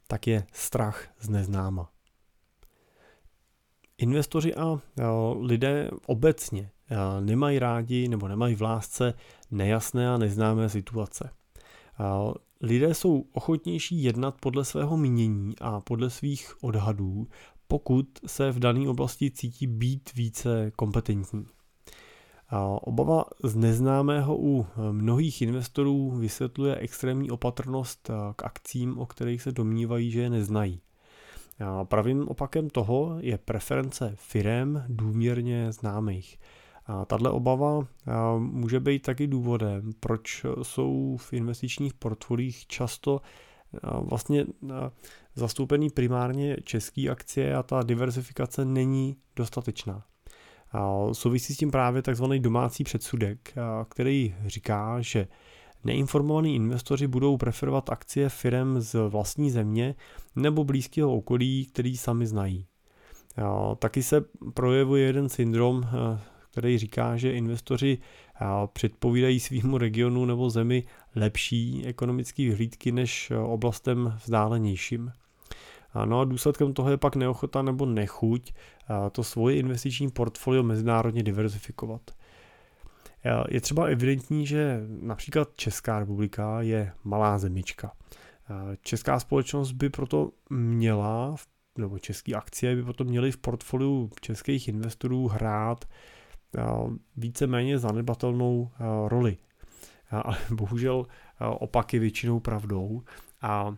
tak 0.07 0.27
je 0.27 0.47
strach 0.51 1.07
z 1.19 1.29
neznáma. 1.29 1.91
Investoři 3.97 4.55
a 4.55 4.81
lidé 5.39 5.89
obecně 6.05 6.71
nemají 7.19 7.59
rádi 7.59 8.07
nebo 8.07 8.27
nemají 8.27 8.55
v 8.55 8.61
lásce 8.61 9.13
nejasné 9.51 10.09
a 10.09 10.17
neznámé 10.17 10.69
situace. 10.69 11.29
Lidé 12.61 12.93
jsou 12.93 13.25
ochotnější 13.33 14.03
jednat 14.03 14.35
podle 14.41 14.65
svého 14.65 14.97
mínění 14.97 15.53
a 15.61 15.81
podle 15.81 16.09
svých 16.09 16.63
odhadů, 16.63 17.27
pokud 17.67 18.07
se 18.25 18.51
v 18.51 18.59
dané 18.59 18.89
oblasti 18.89 19.31
cítí 19.31 19.67
být 19.67 20.13
více 20.13 20.71
kompetentní. 20.75 21.45
Obava 22.81 23.25
z 23.43 23.55
neznámého 23.55 24.37
u 24.39 24.67
mnohých 24.91 25.41
investorů 25.41 26.11
vysvětluje 26.11 26.75
extrémní 26.75 27.31
opatrnost 27.31 28.11
k 28.35 28.43
akcím, 28.43 28.97
o 28.97 29.05
kterých 29.05 29.41
se 29.41 29.51
domnívají, 29.51 30.11
že 30.11 30.21
je 30.21 30.29
neznají. 30.29 30.81
Pravým 31.83 32.27
opakem 32.27 32.69
toho 32.69 33.17
je 33.19 33.37
preference 33.37 34.13
firem 34.15 34.83
důměrně 34.87 35.71
známých. 35.71 36.39
Tahle 37.07 37.29
obava 37.29 37.87
může 38.37 38.79
být 38.79 39.01
taky 39.01 39.27
důvodem, 39.27 39.91
proč 39.99 40.45
jsou 40.63 41.17
v 41.19 41.33
investičních 41.33 41.93
portfolích 41.93 42.67
často 42.67 43.21
vlastně 44.01 44.45
zastoupený 45.35 45.89
primárně 45.89 46.57
české 46.63 47.09
akcie 47.09 47.55
a 47.55 47.63
ta 47.63 47.83
diversifikace 47.83 48.65
není 48.65 49.15
dostatečná. 49.35 50.03
Souvisí 51.11 51.53
s 51.53 51.57
tím 51.57 51.71
právě 51.71 52.01
takzvaný 52.01 52.39
domácí 52.39 52.83
předsudek, 52.83 53.53
který 53.89 54.35
říká, 54.45 55.01
že 55.01 55.27
neinformovaní 55.83 56.55
investoři 56.55 57.07
budou 57.07 57.37
preferovat 57.37 57.89
akcie 57.89 58.29
firm 58.29 58.81
z 58.81 59.09
vlastní 59.09 59.51
země 59.51 59.95
nebo 60.35 60.63
blízkého 60.63 61.15
okolí, 61.15 61.65
který 61.65 61.97
sami 61.97 62.27
znají. 62.27 62.65
Taky 63.79 64.03
se 64.03 64.25
projevuje 64.53 65.05
jeden 65.05 65.29
syndrom, 65.29 65.87
který 66.55 66.77
říká, 66.77 67.17
že 67.17 67.31
investoři 67.31 67.97
předpovídají 68.73 69.39
svýmu 69.39 69.77
regionu 69.77 70.25
nebo 70.25 70.49
zemi 70.49 70.83
lepší 71.15 71.85
ekonomické 71.85 72.43
vyhlídky 72.43 72.91
než 72.91 73.31
oblastem 73.45 74.13
vzdálenějším. 74.23 75.11
No 76.05 76.19
a 76.19 76.25
důsledkem 76.25 76.73
toho 76.73 76.89
je 76.89 76.97
pak 76.97 77.15
neochota 77.15 77.61
nebo 77.61 77.85
nechuť 77.85 78.53
to 79.11 79.23
svoje 79.23 79.55
investiční 79.57 80.11
portfolio 80.11 80.63
mezinárodně 80.63 81.23
diverzifikovat. 81.23 82.01
Je 83.49 83.61
třeba 83.61 83.85
evidentní, 83.85 84.45
že 84.45 84.81
například 85.01 85.49
Česká 85.55 85.99
republika 85.99 86.61
je 86.61 86.91
malá 87.03 87.37
zemička. 87.37 87.91
Česká 88.81 89.19
společnost 89.19 89.71
by 89.71 89.89
proto 89.89 90.31
měla, 90.49 91.35
nebo 91.77 91.99
české 91.99 92.33
akcie 92.33 92.75
by 92.75 92.83
proto 92.83 93.03
měly 93.03 93.31
v 93.31 93.37
portfoliu 93.37 94.09
českých 94.21 94.67
investorů 94.67 95.27
hrát 95.27 95.85
víceméně 97.17 97.79
zanedbatelnou 97.79 98.69
roli. 99.07 99.37
Ale 100.11 100.37
bohužel 100.51 101.05
opak 101.39 101.93
je 101.93 101.99
většinou 101.99 102.39
pravdou 102.39 103.03
a 103.41 103.75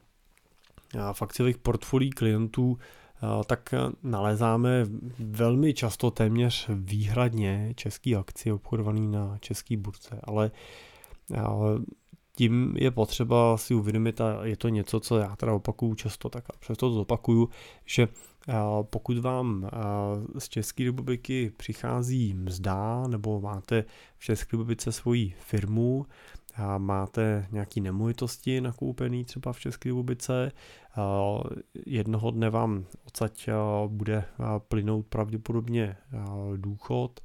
v 1.13 1.21
akciových 1.21 1.57
portfolií 1.57 2.09
klientů 2.09 2.77
tak 3.45 3.73
nalézáme 4.03 4.85
velmi 5.19 5.73
často 5.73 6.11
téměř 6.11 6.69
výhradně 6.69 7.73
české 7.75 8.15
akcie 8.15 8.53
obchodované 8.53 8.99
na 8.99 9.37
české 9.37 9.77
burce, 9.77 10.19
ale 10.23 10.51
tím 12.35 12.73
je 12.77 12.91
potřeba 12.91 13.57
si 13.57 13.73
uvědomit, 13.73 14.21
a 14.21 14.45
je 14.45 14.57
to 14.57 14.69
něco, 14.69 14.99
co 14.99 15.17
já 15.17 15.35
teda 15.35 15.53
opakuju 15.53 15.95
často, 15.95 16.29
tak 16.29 16.43
a 16.49 16.53
přesto 16.59 16.89
to 16.89 16.95
zopakuju, 16.95 17.49
že 17.85 18.07
pokud 18.81 19.17
vám 19.17 19.69
z 20.37 20.49
České 20.49 20.83
republiky 20.83 21.51
přichází 21.57 22.33
mzda 22.33 23.07
nebo 23.07 23.41
máte 23.41 23.85
v 24.17 24.23
České 24.23 24.57
republice 24.57 24.91
svoji 24.91 25.33
firmu, 25.39 26.05
a 26.55 26.77
máte 26.77 27.47
nějaké 27.51 27.81
nemovitosti 27.81 28.61
nakoupené 28.61 29.23
třeba 29.23 29.53
v 29.53 29.59
České 29.59 29.89
republice, 29.89 30.51
jednoho 31.85 32.31
dne 32.31 32.49
vám 32.49 32.85
odsaď 33.05 33.49
bude 33.87 34.25
plynout 34.67 35.05
pravděpodobně 35.05 35.97
důchod, 36.55 37.19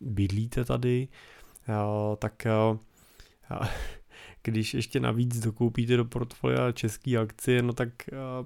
bydlíte 0.00 0.64
tady, 0.64 1.08
tak 2.18 2.46
když 4.42 4.74
ještě 4.74 5.00
navíc 5.00 5.40
dokoupíte 5.40 5.96
do 5.96 6.04
portfolia 6.04 6.72
české 6.72 7.16
akcie, 7.18 7.62
no 7.62 7.72
tak 7.72 7.88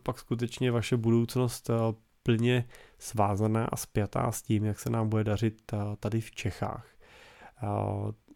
pak 0.03 0.19
skutečně 0.19 0.71
vaše 0.71 0.97
budoucnost 0.97 1.71
plně 2.23 2.65
svázaná 2.99 3.65
a 3.65 3.77
spjatá 3.77 4.33
s 4.33 4.43
tím, 4.43 4.65
jak 4.65 4.81
se 4.81 4.91
nám 4.91 5.09
bude 5.09 5.25
dařit 5.25 5.73
tady 6.01 6.21
v 6.21 6.31
Čechách. 6.31 6.89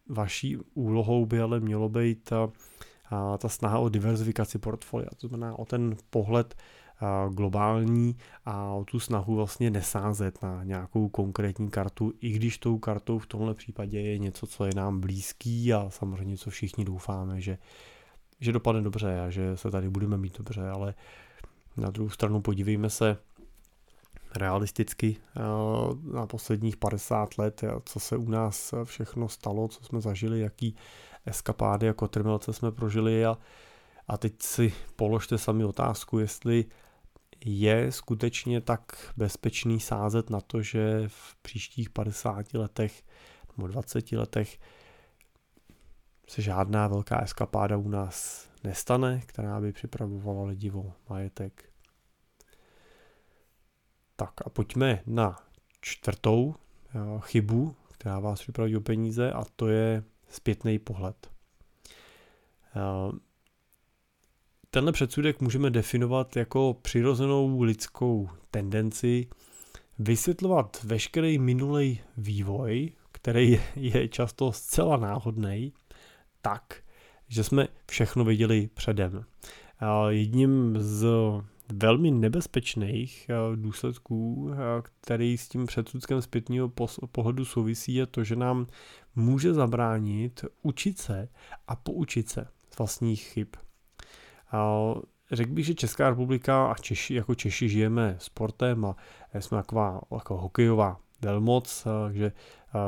Vaší 0.09 0.57
úlohou 0.75 1.27
by 1.27 1.41
ale 1.41 1.61
mělo 1.61 1.89
být 1.89 2.25
ta, 2.25 2.51
ta 3.39 3.49
snaha 3.49 3.79
o 3.79 3.89
diverzifikaci 3.89 4.59
portfolia, 4.59 5.09
to 5.17 5.29
znamená 5.29 5.59
o 5.59 5.65
ten 5.65 5.97
pohled 6.11 6.55
globální 7.31 8.17
a 8.45 8.73
o 8.73 8.85
tu 8.85 9.01
snahu 9.01 9.35
vlastně 9.35 9.71
nesázet 9.71 10.43
na 10.43 10.65
nějakou 10.65 11.09
konkrétní 11.09 11.71
kartu, 11.71 12.13
i 12.21 12.31
když 12.31 12.59
tou 12.59 12.79
kartou 12.79 13.19
v 13.19 13.27
tomhle 13.27 13.55
případě 13.55 14.01
je 14.01 14.19
něco, 14.19 14.47
co 14.47 14.65
je 14.65 14.75
nám 14.77 15.01
blízký 15.01 15.75
a 15.75 15.91
samozřejmě 15.91 16.37
co 16.37 16.51
všichni 16.51 16.85
doufáme, 16.85 17.41
že, 17.41 17.59
že 18.41 18.53
dopadne 18.53 18.83
dobře 18.83 19.21
a 19.21 19.31
že 19.31 19.57
se 19.57 19.71
tady 19.71 19.89
budeme 19.89 20.17
mít 20.17 20.39
dobře, 20.39 20.69
ale 20.69 20.95
na 21.77 21.91
druhou 21.91 22.11
stranu 22.11 22.41
podívejme 22.41 22.91
se 22.91 23.17
realisticky 24.37 25.17
na 26.13 26.27
posledních 26.27 26.77
50 26.77 27.39
let, 27.39 27.65
co 27.85 28.01
se 28.01 28.17
u 28.17 28.31
nás 28.31 28.75
všechno 28.85 29.29
stalo, 29.29 29.69
co 29.69 29.85
jsme 29.85 30.01
zažili, 30.01 30.41
jaký 30.41 30.75
eskapády 31.27 31.89
a 31.89 31.93
kotrmelce 31.93 32.53
jsme 32.53 32.73
prožili 32.73 33.27
a, 33.27 33.39
a 34.09 34.17
teď 34.17 34.43
si 34.43 34.73
položte 34.97 35.39
sami 35.39 35.65
otázku, 35.65 36.19
jestli 36.19 36.65
je 37.45 37.93
skutečně 37.93 38.61
tak 38.61 39.13
bezpečný 39.17 39.81
sázet 39.81 40.31
na 40.31 40.41
to, 40.41 40.63
že 40.63 41.05
v 41.07 41.37
příštích 41.43 41.91
50 41.91 42.55
letech 42.55 43.03
nebo 43.57 43.69
20 43.69 44.13
letech 44.13 44.59
se 46.29 46.43
žádná 46.43 46.89
velká 46.89 47.21
eskapáda 47.23 47.77
u 47.77 47.89
nás 47.89 48.49
nestane, 48.65 49.21
která 49.27 49.61
by 49.61 49.73
připravovala 49.73 50.45
lidi 50.45 50.71
o 50.71 50.93
majetek. 51.09 51.73
Tak 54.17 54.33
a 54.47 54.51
pojďme 54.51 55.03
na 55.07 55.37
čtvrtou 55.81 56.55
chybu, 57.21 57.77
která 57.93 58.19
vás 58.21 58.41
připraví 58.41 58.77
o 58.77 58.81
peníze 58.81 59.33
a 59.33 59.45
to 59.57 59.69
je 59.69 60.05
zpětný 60.29 60.79
pohled. 60.79 61.31
Tenhle 64.71 64.93
předsudek 64.93 65.41
můžeme 65.41 65.71
definovat 65.71 66.37
jako 66.37 66.77
přirozenou 66.83 67.63
lidskou 67.63 68.29
tendenci 68.51 69.29
vysvětlovat 69.99 70.85
veškerý 70.85 71.39
minulý 71.39 72.01
vývoj, 72.17 72.93
který 73.13 73.61
je 73.77 74.09
často 74.09 74.53
zcela 74.53 74.97
náhodný, 74.97 75.73
tak, 76.43 76.83
že 77.29 77.45
jsme 77.45 77.69
všechno 77.91 78.25
viděli 78.25 78.71
předem. 78.75 79.25
Jedním 80.09 80.77
z 80.81 81.07
velmi 81.73 82.11
nebezpečných 82.11 83.31
důsledků, 83.55 84.51
který 84.81 85.39
s 85.39 85.49
tím 85.49 85.67
předsudkem 85.67 86.23
zpětního 86.23 86.73
pohledu 87.13 87.45
souvisí, 87.45 87.95
je 87.95 88.07
to, 88.07 88.25
že 88.25 88.37
nám 88.37 88.67
může 89.17 89.55
zabránit 89.55 90.45
učit 90.63 90.99
se 90.99 91.29
a 91.69 91.77
poučit 91.77 92.29
se 92.29 92.47
z 92.71 92.79
vlastních 92.79 93.23
chyb. 93.23 93.49
Řekl 95.33 95.51
bych, 95.51 95.67
že 95.67 95.75
Česká 95.75 96.09
republika 96.09 96.67
a 96.67 96.75
Češi, 96.75 97.15
jako 97.15 97.35
Češi 97.35 97.69
žijeme 97.69 98.17
sportem 98.19 98.85
a 98.85 98.97
jsme 99.39 99.59
taková 99.59 100.01
jako 100.13 100.37
hokejová 100.37 101.01
velmoc, 101.23 101.87
takže 102.07 102.33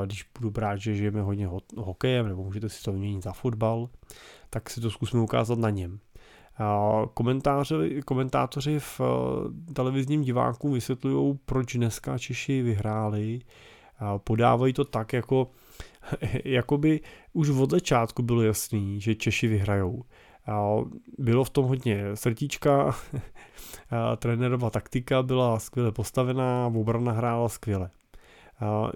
když 0.06 0.26
budu 0.38 0.50
brát, 0.50 0.76
že 0.76 0.94
žijeme 0.94 1.22
hodně 1.22 1.48
hokejem, 1.76 2.28
nebo 2.28 2.44
můžete 2.44 2.68
si 2.68 2.82
to 2.82 2.92
vyměnit 2.92 3.22
za 3.22 3.32
fotbal, 3.32 3.88
tak 4.50 4.70
si 4.70 4.80
to 4.80 4.90
zkusíme 4.90 5.22
ukázat 5.22 5.58
na 5.58 5.70
něm. 5.70 6.00
Komentátoři 8.04 8.78
v 8.78 9.00
eh, 9.00 9.72
televizním 9.72 10.22
diváku 10.22 10.70
vysvětlují, 10.70 11.38
proč 11.44 11.76
dneska 11.76 12.18
Češi 12.18 12.62
vyhráli. 12.62 13.40
Podávají 14.24 14.72
to 14.72 14.84
tak, 14.84 15.12
jako, 15.12 15.50
jako 16.44 16.78
by 16.78 17.00
už 17.32 17.48
od 17.48 17.70
začátku 17.70 18.22
bylo 18.22 18.42
jasný, 18.42 19.00
že 19.00 19.14
Češi 19.14 19.48
vyhrajou. 19.48 20.04
Bylo 21.18 21.44
v 21.44 21.50
tom 21.50 21.64
hodně 21.64 22.16
srdíčka, 22.16 22.96
trenérová 24.16 24.70
taktika 24.70 25.22
byla 25.22 25.58
skvěle 25.58 25.92
postavená, 25.92 26.66
obrana 26.66 27.12
hrála 27.12 27.48
skvěle. 27.48 27.90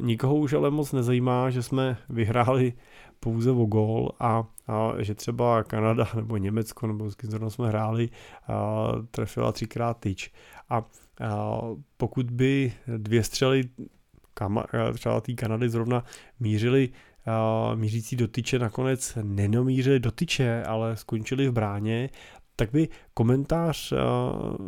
Nikoho 0.00 0.34
už 0.34 0.52
ale 0.52 0.70
moc 0.70 0.92
nezajímá, 0.92 1.50
že 1.50 1.62
jsme 1.62 1.96
vyhráli 2.08 2.72
pouze 3.20 3.50
o 3.50 3.64
gól 3.64 4.12
a, 4.20 4.44
a 4.66 4.92
že 4.98 5.14
třeba 5.14 5.62
Kanada 5.62 6.08
nebo 6.16 6.36
Německo 6.36 6.86
nebo 6.86 7.10
s 7.10 7.14
kým 7.14 7.50
jsme 7.50 7.68
hráli 7.68 8.08
a 8.48 8.88
trefila 9.10 9.52
třikrát 9.52 10.00
tyč. 10.00 10.32
A, 10.70 10.76
a 10.76 11.60
pokud 11.96 12.30
by 12.30 12.72
dvě 12.96 13.24
střely 13.24 13.64
třeba 14.94 15.20
té 15.20 15.32
Kanady 15.32 15.68
zrovna 15.68 16.04
mířili 16.40 16.88
a, 16.88 17.13
mířící 17.74 18.16
do 18.16 18.28
tyče 18.28 18.58
nakonec 18.58 19.18
nenomířili 19.22 20.00
do 20.00 20.10
tyče, 20.10 20.64
ale 20.64 20.96
skončili 20.96 21.48
v 21.48 21.52
bráně, 21.52 22.10
tak 22.56 22.70
by 22.72 22.88
komentář 23.14 23.92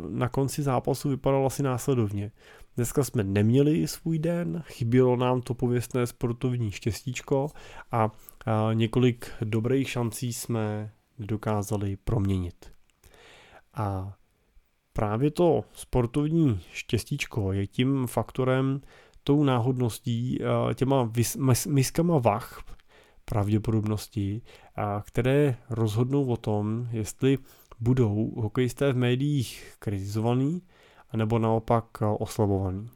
na 0.09 0.29
konci 0.29 0.63
zápasu 0.63 1.09
vypadal 1.09 1.45
asi 1.45 1.63
následovně. 1.63 2.31
Dneska 2.75 3.03
jsme 3.03 3.23
neměli 3.23 3.87
svůj 3.87 4.19
den, 4.19 4.63
chybělo 4.67 5.15
nám 5.15 5.41
to 5.41 5.53
pověstné 5.53 6.07
sportovní 6.07 6.71
štěstíčko 6.71 7.47
a 7.91 8.11
několik 8.73 9.31
dobrých 9.41 9.89
šancí 9.89 10.33
jsme 10.33 10.91
dokázali 11.19 11.97
proměnit. 12.03 12.71
A 13.73 14.13
právě 14.93 15.31
to 15.31 15.63
sportovní 15.73 16.59
štěstíčko 16.71 17.53
je 17.53 17.67
tím 17.67 18.07
faktorem, 18.07 18.81
tou 19.27 19.43
náhodností, 19.43 20.39
těma 20.75 21.11
miskama 21.67 22.17
vach 22.17 22.63
pravděpodobnosti, 23.25 24.41
které 25.03 25.57
rozhodnou 25.69 26.25
o 26.25 26.37
tom, 26.37 26.87
jestli 26.91 27.37
budou 27.79 28.33
hokejisté 28.37 28.93
v 28.93 28.97
médiích 28.97 29.73
kritizovaný, 29.79 30.61
anebo 31.09 31.39
naopak 31.39 31.85
oslavovaný. 32.17 32.89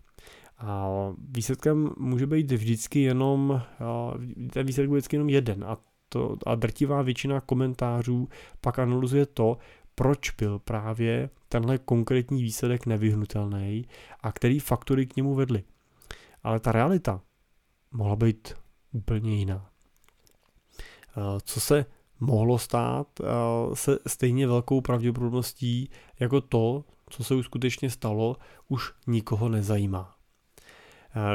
A 0.58 0.90
výsledkem 1.18 1.90
může 1.98 2.28
být 2.28 2.52
vždycky 2.52 3.00
jenom, 3.02 3.62
ten 4.54 4.66
výsledek 4.66 4.90
bude 4.90 5.00
vždycky 5.00 5.16
jenom 5.16 5.30
jeden 5.30 5.64
a, 5.64 5.78
to, 6.10 6.38
a 6.46 6.56
drtivá 6.56 7.02
většina 7.02 7.42
komentářů 7.42 8.28
pak 8.62 8.80
analyzuje 8.80 9.26
to, 9.26 9.58
proč 9.96 10.32
byl 10.32 10.60
právě 10.60 11.30
tenhle 11.50 11.78
konkrétní 11.78 12.44
výsledek 12.44 12.86
nevyhnutelný 12.86 13.86
a 14.22 14.32
který 14.32 14.60
faktory 14.60 15.06
k 15.06 15.16
němu 15.16 15.36
vedly. 15.36 15.64
Ale 16.44 16.60
ta 16.60 16.72
realita 16.72 17.22
mohla 17.92 18.16
být 18.16 18.54
úplně 18.92 19.36
jiná. 19.36 19.70
Co 21.44 21.60
se 21.60 21.86
mohlo 22.20 22.60
stát 22.60 23.08
se 23.74 24.00
stejně 24.08 24.48
velkou 24.48 24.82
pravděpodobností 24.82 25.90
jako 26.20 26.42
to, 26.42 26.84
co 27.10 27.24
se 27.24 27.36
už 27.36 27.46
skutečně 27.46 27.90
stalo, 27.90 28.38
už 28.68 28.94
nikoho 29.08 29.50
nezajímá. 29.50 30.16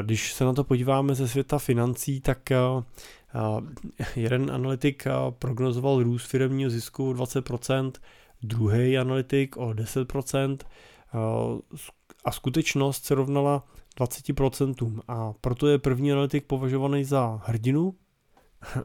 Když 0.03 0.33
se 0.33 0.45
na 0.45 0.53
to 0.53 0.65
podíváme 0.65 1.15
ze 1.15 1.29
světa 1.29 1.59
financí, 1.59 2.21
tak 2.21 2.51
jeden 4.17 4.51
analytik 4.51 5.05
prognozoval 5.31 6.03
růst 6.03 6.27
firmního 6.27 6.71
zisku 6.71 7.11
o 7.11 7.13
20%, 7.13 7.93
druhý 8.43 8.99
analytik 8.99 9.57
o 9.57 9.69
10% 9.69 10.57
a 12.25 12.33
skutečnost 12.33 13.05
se 13.05 13.15
rovnala 13.15 13.65
20% 14.01 15.01
a 15.09 15.33
proto 15.41 15.67
je 15.67 15.79
první 15.79 16.13
analytik 16.13 16.47
považovaný 16.47 17.05
za 17.05 17.41
hrdinu 17.45 17.95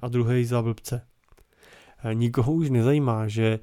a 0.01 0.07
druhý 0.07 0.45
za 0.45 0.61
blbce. 0.61 1.07
Nikoho 2.13 2.53
už 2.53 2.69
nezajímá, 2.69 3.27
že 3.27 3.59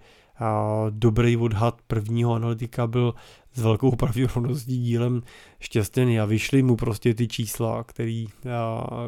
dobrý 0.90 1.36
odhad 1.36 1.82
prvního 1.86 2.34
analytika 2.34 2.86
byl 2.86 3.14
s 3.52 3.62
velkou 3.62 3.96
pravděpodobností 3.96 4.78
dílem 4.78 5.22
šťastný 5.60 6.20
a 6.20 6.24
vyšly 6.24 6.62
mu 6.62 6.76
prostě 6.76 7.14
ty 7.14 7.28
čísla, 7.28 7.84
který, 7.84 8.26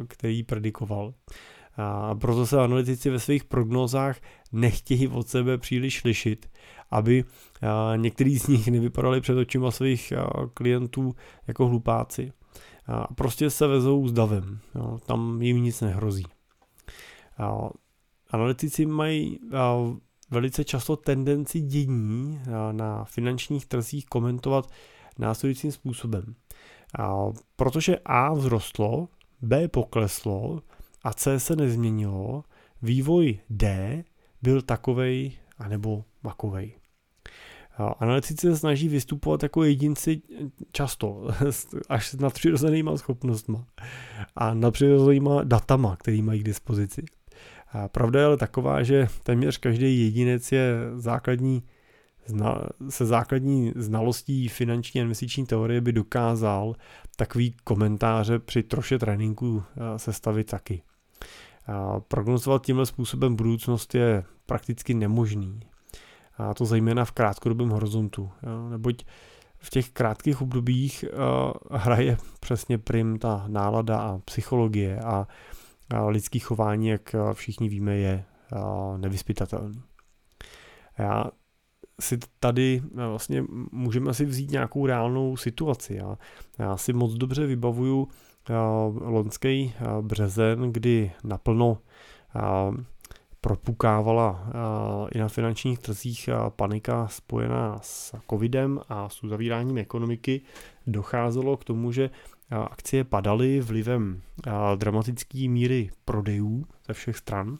který 0.08 0.42
predikoval. 0.42 1.14
A 1.76 2.14
proto 2.14 2.46
se 2.46 2.60
analytici 2.60 3.10
ve 3.10 3.18
svých 3.18 3.44
prognózách 3.44 4.16
nechtějí 4.52 5.08
od 5.08 5.28
sebe 5.28 5.58
příliš 5.58 6.04
lišit, 6.04 6.50
aby 6.90 7.24
některý 7.96 8.38
z 8.38 8.46
nich 8.46 8.68
nevypadali 8.68 9.20
před 9.20 9.38
očima 9.38 9.70
svých 9.70 10.12
klientů 10.54 11.14
jako 11.46 11.68
hlupáci. 11.68 12.32
A 12.86 13.14
prostě 13.14 13.50
se 13.50 13.66
vezou 13.66 14.08
s 14.08 14.12
davem, 14.12 14.58
tam 15.06 15.42
jim 15.42 15.62
nic 15.62 15.80
nehrozí. 15.80 16.24
Analytici 18.30 18.86
mají 18.86 19.38
velice 20.30 20.64
často 20.64 20.96
tendenci 20.96 21.60
dění 21.60 22.40
na 22.72 23.04
finančních 23.04 23.66
trzích 23.66 24.06
komentovat 24.06 24.70
následujícím 25.18 25.72
způsobem. 25.72 26.34
Protože 27.56 27.98
A 28.04 28.34
vzrostlo, 28.34 29.08
B 29.42 29.68
pokleslo 29.68 30.62
a 31.02 31.12
C 31.12 31.40
se 31.40 31.56
nezměnilo, 31.56 32.44
vývoj 32.82 33.38
D 33.50 34.04
byl 34.42 34.62
takovej 34.62 35.32
anebo 35.58 36.04
makovej. 36.22 36.80
Analytici 37.98 38.46
se 38.46 38.56
snaží 38.56 38.88
vystupovat 38.88 39.42
jako 39.42 39.64
jedinci 39.64 40.22
často, 40.72 41.28
až 41.88 42.10
s 42.10 42.14
nadpřirozenýma 42.14 42.96
schopnostma 42.96 43.66
a 44.36 44.54
nadpřirozenýma 44.54 45.44
datama, 45.44 45.96
který 45.96 46.22
mají 46.22 46.40
k 46.40 46.44
dispozici. 46.44 47.04
A 47.72 47.88
pravda 47.88 48.20
je 48.20 48.26
ale 48.26 48.36
taková, 48.36 48.82
že 48.82 49.08
téměř 49.22 49.58
každý 49.58 50.04
jedinec 50.04 50.52
je 50.52 50.74
základní, 50.94 51.62
se 52.88 53.06
základní 53.06 53.72
znalostí 53.76 54.48
finanční 54.48 55.00
a 55.00 55.04
investiční 55.04 55.46
teorie 55.46 55.80
by 55.80 55.92
dokázal 55.92 56.74
takový 57.16 57.54
komentáře 57.64 58.38
při 58.38 58.62
troše 58.62 58.98
tréninku 58.98 59.62
sestavit 59.96 60.46
taky. 60.46 60.82
Prognozovat 62.08 62.66
tímhle 62.66 62.86
způsobem 62.86 63.36
budoucnost 63.36 63.94
je 63.94 64.24
prakticky 64.46 64.94
nemožný. 64.94 65.60
A 66.38 66.54
to 66.54 66.64
zejména 66.64 67.04
v 67.04 67.12
krátkodobém 67.12 67.68
horizontu. 67.68 68.30
Neboť 68.70 69.04
v 69.58 69.70
těch 69.70 69.90
krátkých 69.90 70.42
obdobích 70.42 71.04
hraje 71.70 72.16
přesně 72.40 72.78
prim 72.78 73.18
ta 73.18 73.44
nálada 73.48 74.00
a 74.00 74.18
psychologie 74.18 75.00
a 75.00 75.26
lidský 76.06 76.38
chování, 76.38 76.88
jak 76.88 77.14
všichni 77.32 77.68
víme, 77.68 77.96
je 77.96 78.24
nevyspytatelný. 78.96 79.82
Já 80.98 81.24
si 82.00 82.18
tady 82.40 82.82
vlastně 82.92 83.44
můžeme 83.72 84.14
si 84.14 84.24
vzít 84.24 84.50
nějakou 84.50 84.86
reálnou 84.86 85.36
situaci. 85.36 85.94
Já, 85.94 86.18
já 86.58 86.76
si 86.76 86.92
moc 86.92 87.14
dobře 87.14 87.46
vybavuju 87.46 88.08
loňský 89.00 89.74
březen, 90.00 90.72
kdy 90.72 91.12
naplno 91.24 91.78
propukávala 93.40 94.50
i 95.14 95.18
na 95.18 95.28
finančních 95.28 95.78
trzích 95.78 96.28
panika 96.48 97.08
spojená 97.08 97.78
s 97.82 98.16
covidem 98.30 98.80
a 98.88 99.08
s 99.08 99.22
uzavíráním 99.22 99.78
ekonomiky. 99.78 100.40
Docházelo 100.86 101.56
k 101.56 101.64
tomu, 101.64 101.92
že 101.92 102.10
akcie 102.50 103.04
padaly 103.04 103.60
vlivem 103.60 104.22
dramatické 104.76 105.48
míry 105.48 105.90
prodejů 106.04 106.64
ze 106.86 106.94
všech 106.94 107.16
stran 107.16 107.58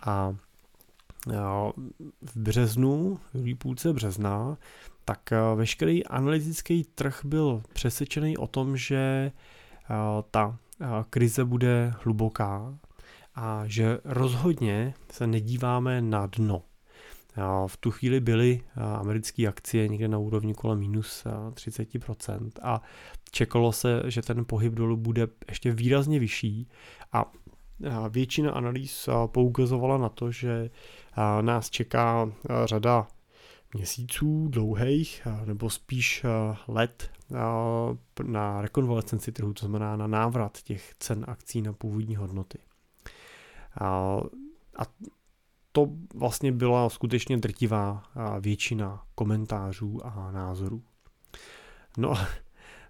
a 0.00 0.32
v 2.22 2.36
březnu, 2.36 3.20
v 3.34 3.54
půlce 3.54 3.92
března, 3.92 4.56
tak 5.04 5.30
veškerý 5.54 6.06
analytický 6.06 6.84
trh 6.94 7.20
byl 7.24 7.62
přesvědčený 7.72 8.36
o 8.38 8.46
tom, 8.46 8.76
že 8.76 9.32
ta 10.30 10.58
krize 11.10 11.44
bude 11.44 11.94
hluboká 12.02 12.78
a 13.34 13.62
že 13.66 13.98
rozhodně 14.04 14.94
se 15.10 15.26
nedíváme 15.26 16.02
na 16.02 16.26
dno. 16.26 16.62
V 17.66 17.76
tu 17.76 17.90
chvíli 17.90 18.20
byly 18.20 18.60
americké 18.76 19.46
akcie 19.46 19.88
někde 19.88 20.08
na 20.08 20.18
úrovni 20.18 20.54
kolem 20.54 20.78
minus 20.78 21.24
30% 21.50 22.50
a 22.62 22.82
čekalo 23.30 23.72
se, 23.72 24.02
že 24.06 24.22
ten 24.22 24.44
pohyb 24.44 24.72
dolů 24.72 24.96
bude 24.96 25.28
ještě 25.48 25.72
výrazně 25.72 26.18
vyšší 26.18 26.68
a 27.12 27.32
většina 28.08 28.52
analýz 28.52 29.08
poukazovala 29.26 29.98
na 29.98 30.08
to, 30.08 30.30
že 30.30 30.70
nás 31.40 31.70
čeká 31.70 32.32
řada 32.64 33.06
měsíců 33.74 34.48
dlouhých, 34.48 35.26
nebo 35.44 35.70
spíš 35.70 36.26
let 36.68 37.10
na 38.22 38.62
rekonvalescenci 38.62 39.32
trhu, 39.32 39.52
to 39.52 39.66
znamená 39.66 39.96
na 39.96 40.06
návrat 40.06 40.58
těch 40.62 40.94
cen 40.98 41.24
akcí 41.28 41.62
na 41.62 41.72
původní 41.72 42.16
hodnoty. 42.16 42.58
A 43.80 44.18
to 45.72 45.86
vlastně 46.14 46.52
byla 46.52 46.88
skutečně 46.88 47.36
drtivá 47.36 48.02
většina 48.40 49.02
komentářů 49.14 50.06
a 50.06 50.30
názorů. 50.30 50.82
No 51.98 52.14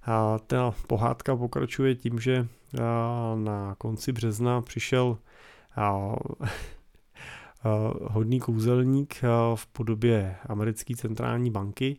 a 0.02 0.38
ta 0.38 0.74
pohádka 0.86 1.36
pokračuje 1.36 1.94
tím, 1.94 2.20
že 2.20 2.48
na 3.34 3.74
konci 3.78 4.12
března 4.12 4.62
přišel 4.62 5.18
hodný 8.02 8.40
kouzelník 8.40 9.22
v 9.54 9.66
podobě 9.66 10.36
americké 10.46 10.96
centrální 10.96 11.50
banky, 11.50 11.96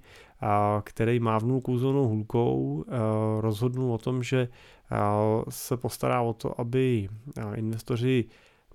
který 0.84 1.20
mávnul 1.20 1.62
kouzelnou 1.62 2.08
hůlkou, 2.08 2.86
rozhodnul 3.40 3.94
o 3.94 3.98
tom, 3.98 4.24
že 4.24 4.48
se 5.50 5.78
postará 5.78 6.22
o 6.22 6.34
to, 6.34 6.62
aby 6.62 7.10
investoři 7.56 8.26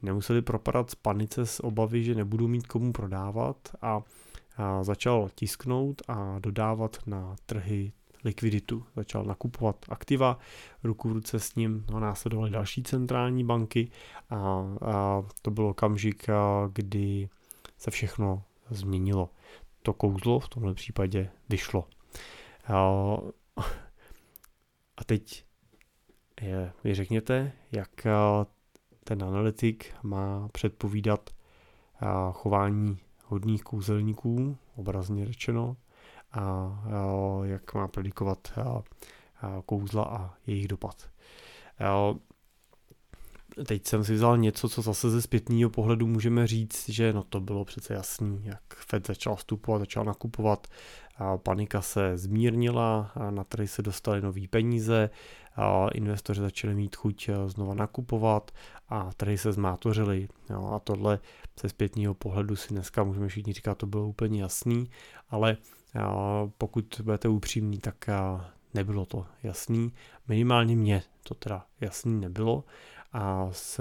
nemuseli 0.03 0.43
propadat 0.43 0.91
z 0.91 0.95
panice 0.95 1.47
z 1.47 1.61
obavy, 1.61 2.05
že 2.05 2.15
nebudou 2.15 2.49
mít 2.49 2.67
komu 2.67 2.93
prodávat 2.93 3.57
a 3.83 4.03
začal 4.83 5.29
tisknout 5.35 6.03
a 6.09 6.39
dodávat 6.39 6.97
na 7.07 7.37
trhy 7.47 7.93
likviditu. 8.25 8.87
Začal 8.97 9.25
nakupovat 9.25 9.87
aktiva, 9.89 10.39
ruku 10.85 11.09
v 11.09 11.13
ruce 11.13 11.41
s 11.41 11.55
ním 11.55 11.85
no, 11.91 12.01
následovaly 12.01 12.51
další 12.51 12.83
centrální 12.83 13.45
banky 13.45 13.91
a, 14.31 14.37
a 14.81 15.23
to 15.43 15.51
byl 15.51 15.67
okamžik, 15.67 16.27
kdy 16.73 17.29
se 17.79 17.91
všechno 17.91 18.43
změnilo. 18.71 19.31
To 19.83 19.93
kouzlo 19.93 20.41
v 20.41 20.49
tomhle 20.49 20.75
případě 20.75 21.31
vyšlo. 21.49 21.89
A, 22.67 22.79
a 24.97 25.05
teď 25.07 25.45
je, 26.43 26.73
vy 26.85 26.95
řekněte, 26.95 27.53
jak 27.73 27.91
ten 29.05 29.23
analytik 29.25 29.95
má 30.03 30.49
předpovídat 30.53 31.31
chování 32.33 32.99
hodných 33.25 33.63
kouzelníků, 33.63 34.57
obrazně 34.77 35.27
řečeno, 35.27 35.77
a 36.35 36.81
jak 37.45 37.75
má 37.75 37.89
predikovat 37.89 38.59
kouzla 39.67 40.05
a 40.05 40.35
jejich 40.47 40.69
dopad. 40.69 41.09
Teď 43.67 43.87
jsem 43.87 44.05
si 44.05 44.15
vzal 44.15 44.39
něco, 44.39 44.69
co 44.69 44.83
zase 44.83 45.11
ze 45.11 45.23
zpětného 45.23 45.71
pohledu 45.71 46.07
můžeme 46.07 46.47
říct, 46.47 46.89
že 46.89 47.13
no 47.13 47.23
to 47.23 47.41
bylo 47.41 47.65
přece 47.65 47.95
jasný, 47.95 48.41
jak 48.45 48.63
Fed 48.75 49.07
začal 49.07 49.37
vstupovat, 49.37 49.79
začal 49.79 50.05
nakupovat, 50.05 50.67
panika 51.43 51.83
se 51.83 52.19
zmírnila, 52.19 53.13
na 53.31 53.45
trhy 53.45 53.69
se 53.69 53.83
dostaly 53.83 54.21
nové 54.21 54.49
peníze, 54.51 55.11
investoři 55.95 56.41
začali 56.41 56.75
mít 56.75 56.97
chuť 56.97 57.29
eh, 57.29 57.49
znova 57.49 57.75
nakupovat 57.75 58.51
a 58.89 59.11
trhy 59.17 59.39
se 59.39 59.53
zmátořily. 59.53 60.29
Jo, 60.51 60.73
a 60.75 60.79
tohle 60.79 61.19
ze 61.61 61.69
zpětního 61.69 62.15
pohledu 62.15 62.57
si 62.57 62.69
dneska 62.69 63.05
můžeme 63.05 63.29
všichni 63.29 63.53
říkat, 63.53 63.79
to 63.79 63.87
bylo 63.87 64.09
úplně 64.09 64.43
jasný, 64.43 64.91
ale 65.31 65.57
pokud 66.59 67.01
budete 67.05 67.29
upřímní, 67.29 67.79
tak 67.79 68.07
nebylo 68.75 69.07
to 69.07 69.27
jasný. 69.43 69.93
Minimálně 70.29 70.77
mě 70.77 71.03
to 71.23 71.35
teda 71.35 71.67
jasný 71.81 72.21
nebylo 72.21 72.65
a 73.13 73.49
s 73.53 73.81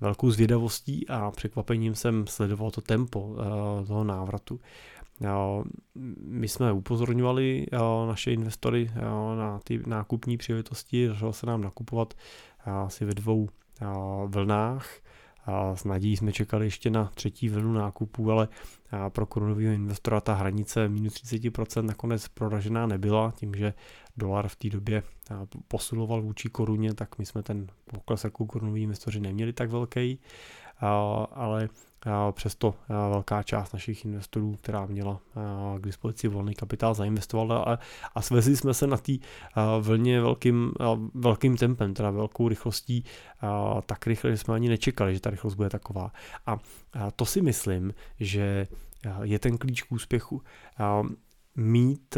velkou 0.00 0.30
zvědavostí 0.30 1.08
a 1.08 1.30
překvapením 1.30 1.94
jsem 1.94 2.26
sledoval 2.26 2.70
to 2.70 2.80
tempo 2.80 3.36
toho 3.86 4.04
návratu. 4.04 4.60
My 6.20 6.48
jsme 6.48 6.72
upozorňovali 6.72 7.66
naše 8.08 8.32
investory 8.32 8.90
na 9.36 9.60
ty 9.64 9.82
nákupní 9.86 10.36
příležitosti, 10.36 11.08
začalo 11.08 11.32
se 11.32 11.46
nám 11.46 11.60
nakupovat 11.60 12.14
asi 12.64 13.04
ve 13.04 13.14
dvou 13.14 13.48
vlnách. 14.26 14.88
S 15.74 15.84
nadějí 15.84 16.16
jsme 16.16 16.32
čekali 16.32 16.66
ještě 16.66 16.90
na 16.90 17.10
třetí 17.14 17.48
vlnu 17.48 17.72
nákupů, 17.72 18.30
ale 18.30 18.48
pro 19.08 19.26
korunového 19.26 19.72
investora 19.72 20.20
ta 20.20 20.34
hranice 20.34 20.88
minus 20.88 21.14
30% 21.14 21.82
nakonec 21.82 22.28
proražená 22.28 22.86
nebyla, 22.86 23.32
tím, 23.36 23.54
že 23.54 23.74
dolar 24.16 24.48
v 24.48 24.56
té 24.56 24.68
době 24.68 25.02
posiloval 25.68 26.22
vůči 26.22 26.48
koruně, 26.48 26.94
tak 26.94 27.18
my 27.18 27.26
jsme 27.26 27.42
ten 27.42 27.66
pokles 27.90 28.24
jako 28.24 28.46
korunoví 28.46 28.82
investoři 28.82 29.20
neměli 29.20 29.52
tak 29.52 29.70
velký, 29.70 30.18
ale 31.32 31.68
přesto 32.32 32.74
velká 32.88 33.42
část 33.42 33.72
našich 33.72 34.04
investorů, 34.04 34.56
která 34.56 34.86
měla 34.86 35.20
k 35.78 35.82
dispozici 35.84 36.28
volný 36.28 36.54
kapitál, 36.54 36.94
zainvestovala 36.94 37.62
a, 37.62 37.78
a 38.14 38.22
svezli 38.22 38.56
jsme 38.56 38.74
se 38.74 38.86
na 38.86 38.96
té 38.96 39.12
vlně 39.80 40.20
velkým, 40.20 40.72
velkým 41.14 41.56
tempem, 41.56 41.94
teda 41.94 42.10
velkou 42.10 42.48
rychlostí, 42.48 43.04
tak 43.86 44.06
rychle, 44.06 44.30
že 44.30 44.36
jsme 44.36 44.54
ani 44.54 44.68
nečekali, 44.68 45.14
že 45.14 45.20
ta 45.20 45.30
rychlost 45.30 45.54
bude 45.54 45.70
taková. 45.70 46.12
A 46.46 46.56
to 47.16 47.26
si 47.26 47.42
myslím, 47.42 47.94
že 48.20 48.68
je 49.22 49.38
ten 49.38 49.58
klíč 49.58 49.82
k 49.82 49.92
úspěchu. 49.92 50.42
Mít 51.56 52.16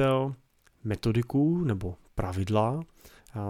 metodiku 0.85 1.65
nebo 1.65 1.95
pravidla, 2.15 2.81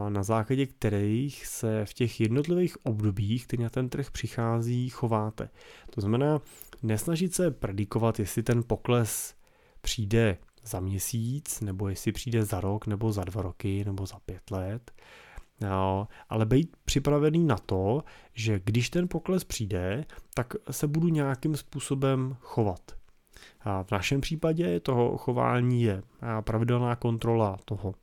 na 0.08 0.22
základě 0.22 0.66
kterých 0.66 1.46
se 1.46 1.84
v 1.84 1.94
těch 1.94 2.20
jednotlivých 2.20 2.86
obdobích, 2.86 3.46
kdy 3.48 3.62
na 3.62 3.70
ten 3.70 3.88
trh 3.88 4.10
přichází, 4.10 4.88
chováte. 4.88 5.50
To 5.90 6.00
znamená, 6.00 6.40
nesnažit 6.82 7.34
se 7.34 7.50
predikovat, 7.50 8.18
jestli 8.18 8.42
ten 8.42 8.62
pokles 8.66 9.34
přijde 9.80 10.38
za 10.64 10.80
měsíc, 10.80 11.60
nebo 11.60 11.88
jestli 11.88 12.12
přijde 12.12 12.44
za 12.44 12.60
rok, 12.60 12.86
nebo 12.86 13.12
za 13.12 13.24
dva 13.24 13.42
roky, 13.42 13.84
nebo 13.84 14.06
za 14.06 14.18
pět 14.18 14.50
let, 14.50 14.92
No, 15.60 16.08
ale 16.28 16.46
být 16.46 16.76
připravený 16.84 17.44
na 17.44 17.56
to, 17.56 18.02
že 18.34 18.60
když 18.64 18.90
ten 18.90 19.08
pokles 19.08 19.44
přijde, 19.44 20.04
tak 20.34 20.54
se 20.70 20.86
budu 20.86 21.08
nějakým 21.08 21.56
způsobem 21.56 22.36
chovat. 22.40 22.80
A 23.60 23.82
v 23.82 23.90
našem 23.90 24.20
případě 24.20 24.80
toho 24.80 25.16
chování 25.18 25.82
je 25.82 26.02
pravidelná 26.40 26.96
kontrola 26.96 27.56
toho 27.64 27.94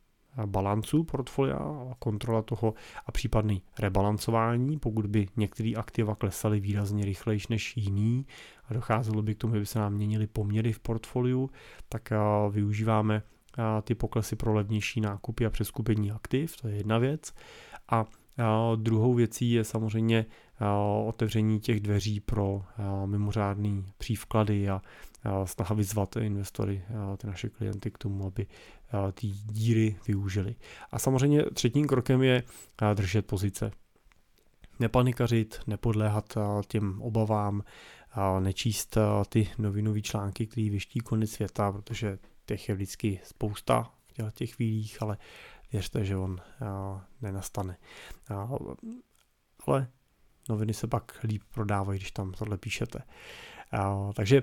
balancu 0.46 1.04
portfolia, 1.04 1.58
kontrola 1.98 2.42
toho 2.42 2.74
a 3.06 3.12
případný 3.12 3.62
rebalancování, 3.78 4.78
pokud 4.78 5.06
by 5.06 5.26
některé 5.36 5.72
aktiva 5.76 6.14
klesaly 6.14 6.60
výrazně 6.60 7.04
rychleji 7.04 7.40
než 7.50 7.76
jiný 7.76 8.26
a 8.68 8.74
docházelo 8.74 9.22
by 9.22 9.34
k 9.34 9.38
tomu, 9.38 9.54
že 9.54 9.60
by 9.60 9.66
se 9.66 9.78
nám 9.78 9.94
měnily 9.94 10.26
poměry 10.26 10.72
v 10.72 10.78
portfoliu, 10.80 11.50
tak 11.88 12.12
využíváme 12.50 13.22
ty 13.82 13.94
poklesy 13.94 14.36
pro 14.36 14.54
levnější 14.54 15.00
nákupy 15.00 15.46
a 15.46 15.50
přeskupení 15.50 16.10
aktiv, 16.10 16.56
to 16.60 16.68
je 16.68 16.76
jedna 16.76 16.98
věc. 16.98 17.34
A 17.88 18.04
druhou 18.76 19.14
věcí 19.14 19.52
je 19.52 19.64
samozřejmě 19.64 20.26
otevření 21.06 21.60
těch 21.60 21.80
dveří 21.80 22.20
pro 22.20 22.64
mimořádný 23.06 23.92
přívklady 23.98 24.68
a 24.70 24.82
snaha 25.44 25.74
vyzvat 25.74 26.16
investory, 26.16 26.84
ty 27.16 27.26
naše 27.26 27.48
klienty 27.48 27.90
k 27.90 27.98
tomu, 27.98 28.26
aby 28.26 28.46
ty 29.12 29.26
díry 29.26 29.96
využili. 30.06 30.56
A 30.90 30.98
samozřejmě 30.98 31.42
třetím 31.42 31.86
krokem 31.86 32.22
je 32.22 32.42
držet 32.94 33.26
pozice. 33.26 33.70
Nepanikařit, 34.80 35.60
nepodléhat 35.66 36.38
těm 36.68 37.02
obavám, 37.02 37.62
nečíst 38.40 38.98
ty 39.28 39.50
novinové 39.58 40.00
články, 40.00 40.46
které 40.46 40.70
vyští 40.70 41.00
konec 41.00 41.30
světa, 41.30 41.72
protože 41.72 42.18
těch 42.46 42.68
je 42.68 42.74
vždycky 42.74 43.20
spousta 43.24 43.90
v 44.30 44.34
těch 44.34 44.54
chvílích, 44.54 45.02
ale 45.02 45.18
věřte, 45.72 46.04
že 46.04 46.16
on 46.16 46.40
nenastane. 47.22 47.76
Ale 49.66 49.86
noviny 50.48 50.74
se 50.74 50.86
pak 50.86 51.16
líp 51.24 51.42
prodávají, 51.54 51.98
když 51.98 52.10
tam 52.10 52.32
tohle 52.32 52.58
píšete. 52.58 52.98
Takže 54.14 54.42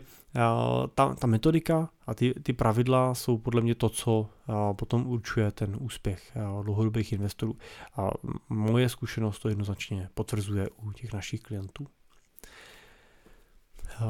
ta, 0.96 1.16
ta 1.16 1.28
metodika 1.28 1.90
a 2.08 2.14
ty, 2.14 2.34
ty 2.44 2.54
pravidla 2.54 3.16
jsou 3.16 3.38
podle 3.38 3.62
mě 3.62 3.76
to, 3.76 3.90
co 3.90 4.30
potom 4.74 5.08
určuje 5.08 5.52
ten 5.52 5.78
úspěch 5.80 6.38
dlouhodobých 6.64 7.14
investorů. 7.14 7.58
A 7.98 8.10
moje 8.50 8.90
zkušenost 8.90 9.40
to 9.40 9.50
jednoznačně 9.50 10.10
potvrzuje 10.14 10.70
u 10.70 10.92
těch 10.92 11.14
našich 11.14 11.42
klientů. 11.42 11.88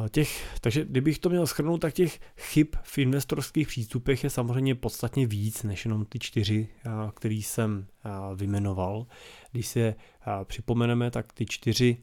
Těch, 0.10 0.58
takže 0.62 0.86
kdybych 0.86 1.20
to 1.20 1.30
měl 1.30 1.48
schrnout, 1.48 1.82
tak 1.82 1.94
těch 1.94 2.20
chyb 2.38 2.68
v 2.84 2.98
investorských 2.98 3.68
přístupech 3.68 4.24
je 4.24 4.30
samozřejmě 4.30 4.76
podstatně 4.76 5.28
víc 5.28 5.64
než 5.64 5.86
jenom 5.86 6.06
ty 6.06 6.20
čtyři, 6.20 6.68
který 7.14 7.44
jsem 7.44 7.88
vymenoval. 8.36 9.06
Když 9.52 9.68
si 9.68 9.96
připomeneme, 10.44 11.12
tak 11.12 11.34
ty 11.34 11.46
čtyři 11.46 11.98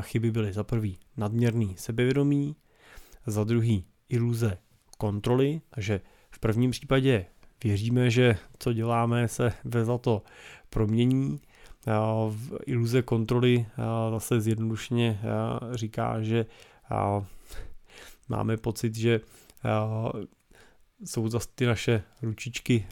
chyby 0.00 0.30
byly 0.30 0.52
za 0.52 0.64
prvý 0.64 0.98
nadměrný 1.16 1.74
sebevědomí, 1.78 2.56
za 3.26 3.44
druhý 3.44 3.84
iluze 4.08 4.58
kontroly, 4.98 5.60
takže 5.70 6.00
v 6.30 6.38
prvním 6.38 6.70
případě 6.70 7.26
věříme, 7.64 8.10
že 8.10 8.36
co 8.58 8.72
děláme 8.72 9.28
se 9.28 9.52
ve 9.64 9.84
za 9.84 9.98
to 9.98 10.22
promění. 10.70 11.40
V 12.30 12.58
iluze 12.66 13.02
kontroly 13.02 13.66
zase 14.10 14.40
zjednodušeně 14.40 15.20
říká, 15.72 16.22
že 16.22 16.46
máme 18.28 18.56
pocit, 18.56 18.94
že 18.94 19.20
jsou 21.04 21.28
zase 21.28 21.48
ty 21.54 21.66
naše 21.66 22.02
ručičky 22.22 22.86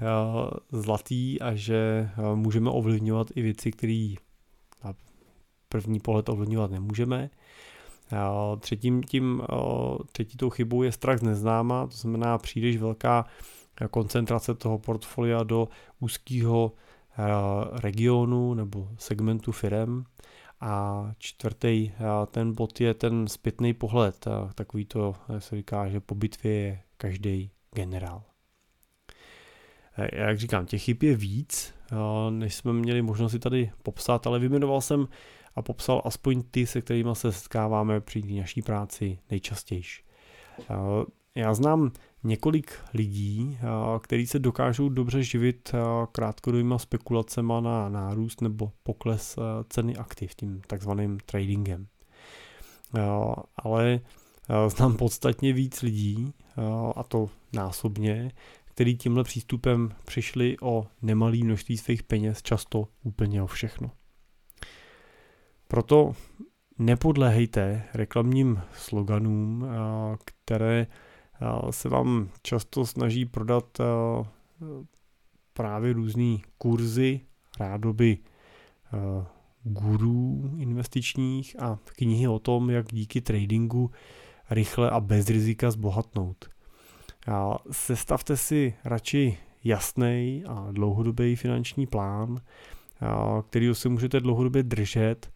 zlatý 0.72 1.40
a 1.40 1.54
že 1.54 2.10
můžeme 2.34 2.70
ovlivňovat 2.70 3.26
i 3.34 3.42
věci, 3.42 3.72
které 3.72 4.14
na 4.84 4.94
první 5.68 6.00
pohled 6.00 6.28
ovlivňovat 6.28 6.70
nemůžeme. 6.70 7.30
Třetím 8.60 9.02
tím, 9.02 9.42
třetí 10.12 10.36
tou 10.36 10.50
chybou 10.50 10.82
je 10.82 10.92
strach 10.92 11.18
z 11.18 11.22
neznáma, 11.22 11.86
to 11.86 11.96
znamená 11.96 12.38
příliš 12.38 12.76
velká 12.76 13.26
koncentrace 13.90 14.54
toho 14.54 14.78
portfolia 14.78 15.42
do 15.42 15.68
úzkého 16.00 16.72
regionu 17.72 18.54
nebo 18.54 18.88
segmentu 18.98 19.52
firem. 19.52 20.04
A 20.60 21.04
čtvrtý 21.18 21.92
ten 22.30 22.54
bod 22.54 22.80
je 22.80 22.94
ten 22.94 23.28
zpětný 23.28 23.74
pohled, 23.74 24.28
takový 24.54 24.84
to 24.84 25.14
se 25.38 25.56
říká, 25.56 25.88
že 25.88 26.00
po 26.00 26.14
bitvě 26.14 26.52
je 26.52 26.82
každý 26.96 27.50
generál. 27.74 28.22
Jak 30.12 30.38
říkám, 30.38 30.66
těch 30.66 30.82
chyb 30.82 31.02
je 31.02 31.16
víc, 31.16 31.74
než 32.30 32.54
jsme 32.54 32.72
měli 32.72 33.02
možnost 33.02 33.32
si 33.32 33.38
tady 33.38 33.72
popsat, 33.82 34.26
ale 34.26 34.38
vyjmenoval 34.38 34.80
jsem 34.80 35.08
a 35.54 35.62
popsal 35.62 36.02
aspoň 36.04 36.42
ty, 36.50 36.66
se 36.66 36.82
kterými 36.82 37.10
se 37.12 37.32
setkáváme 37.32 38.00
při 38.00 38.22
naší 38.40 38.62
práci 38.62 39.18
nejčastěji. 39.30 39.82
Já 41.34 41.54
znám 41.54 41.92
několik 42.26 42.72
lidí, 42.94 43.58
kteří 44.02 44.26
se 44.26 44.38
dokážou 44.38 44.88
dobře 44.88 45.22
živit 45.22 45.72
krátkodobými 46.12 46.74
spekulacemi 46.76 47.52
na 47.60 47.88
nárůst 47.88 48.40
nebo 48.40 48.72
pokles 48.82 49.38
ceny 49.68 49.96
aktiv, 49.96 50.34
tím 50.34 50.60
takzvaným 50.66 51.18
tradingem. 51.26 51.86
Ale 53.56 54.00
znám 54.68 54.96
podstatně 54.96 55.52
víc 55.52 55.82
lidí, 55.82 56.32
a 56.96 57.02
to 57.02 57.30
násobně, 57.52 58.32
který 58.64 58.96
tímhle 58.96 59.24
přístupem 59.24 59.90
přišli 60.04 60.56
o 60.62 60.86
nemalý 61.02 61.44
množství 61.44 61.76
svých 61.76 62.02
peněz, 62.02 62.42
často 62.42 62.88
úplně 63.02 63.42
o 63.42 63.46
všechno. 63.46 63.90
Proto 65.68 66.12
nepodléhejte 66.78 67.84
reklamním 67.94 68.60
sloganům, 68.74 69.66
které 70.24 70.86
se 71.70 71.88
vám 71.88 72.28
často 72.42 72.86
snaží 72.86 73.24
prodat 73.24 73.78
právě 75.52 75.92
různé 75.92 76.36
kurzy, 76.58 77.20
rádoby 77.60 78.18
gurů 79.62 80.50
investičních 80.58 81.62
a 81.62 81.78
knihy 81.84 82.28
o 82.28 82.38
tom, 82.38 82.70
jak 82.70 82.86
díky 82.92 83.20
tradingu 83.20 83.90
rychle 84.50 84.90
a 84.90 85.00
bez 85.00 85.28
rizika 85.28 85.70
zbohatnout. 85.70 86.48
A 87.32 87.58
sestavte 87.70 88.36
si 88.36 88.74
radši 88.84 89.38
jasný 89.64 90.44
a 90.48 90.68
dlouhodobý 90.72 91.36
finanční 91.36 91.86
plán, 91.86 92.40
který 93.48 93.74
se 93.74 93.88
můžete 93.88 94.20
dlouhodobě 94.20 94.62
držet 94.62 95.32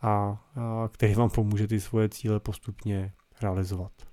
a 0.00 0.44
který 0.92 1.14
vám 1.14 1.30
pomůže 1.30 1.66
ty 1.66 1.80
svoje 1.80 2.08
cíle 2.08 2.40
postupně 2.40 3.12
realizovat. 3.42 4.07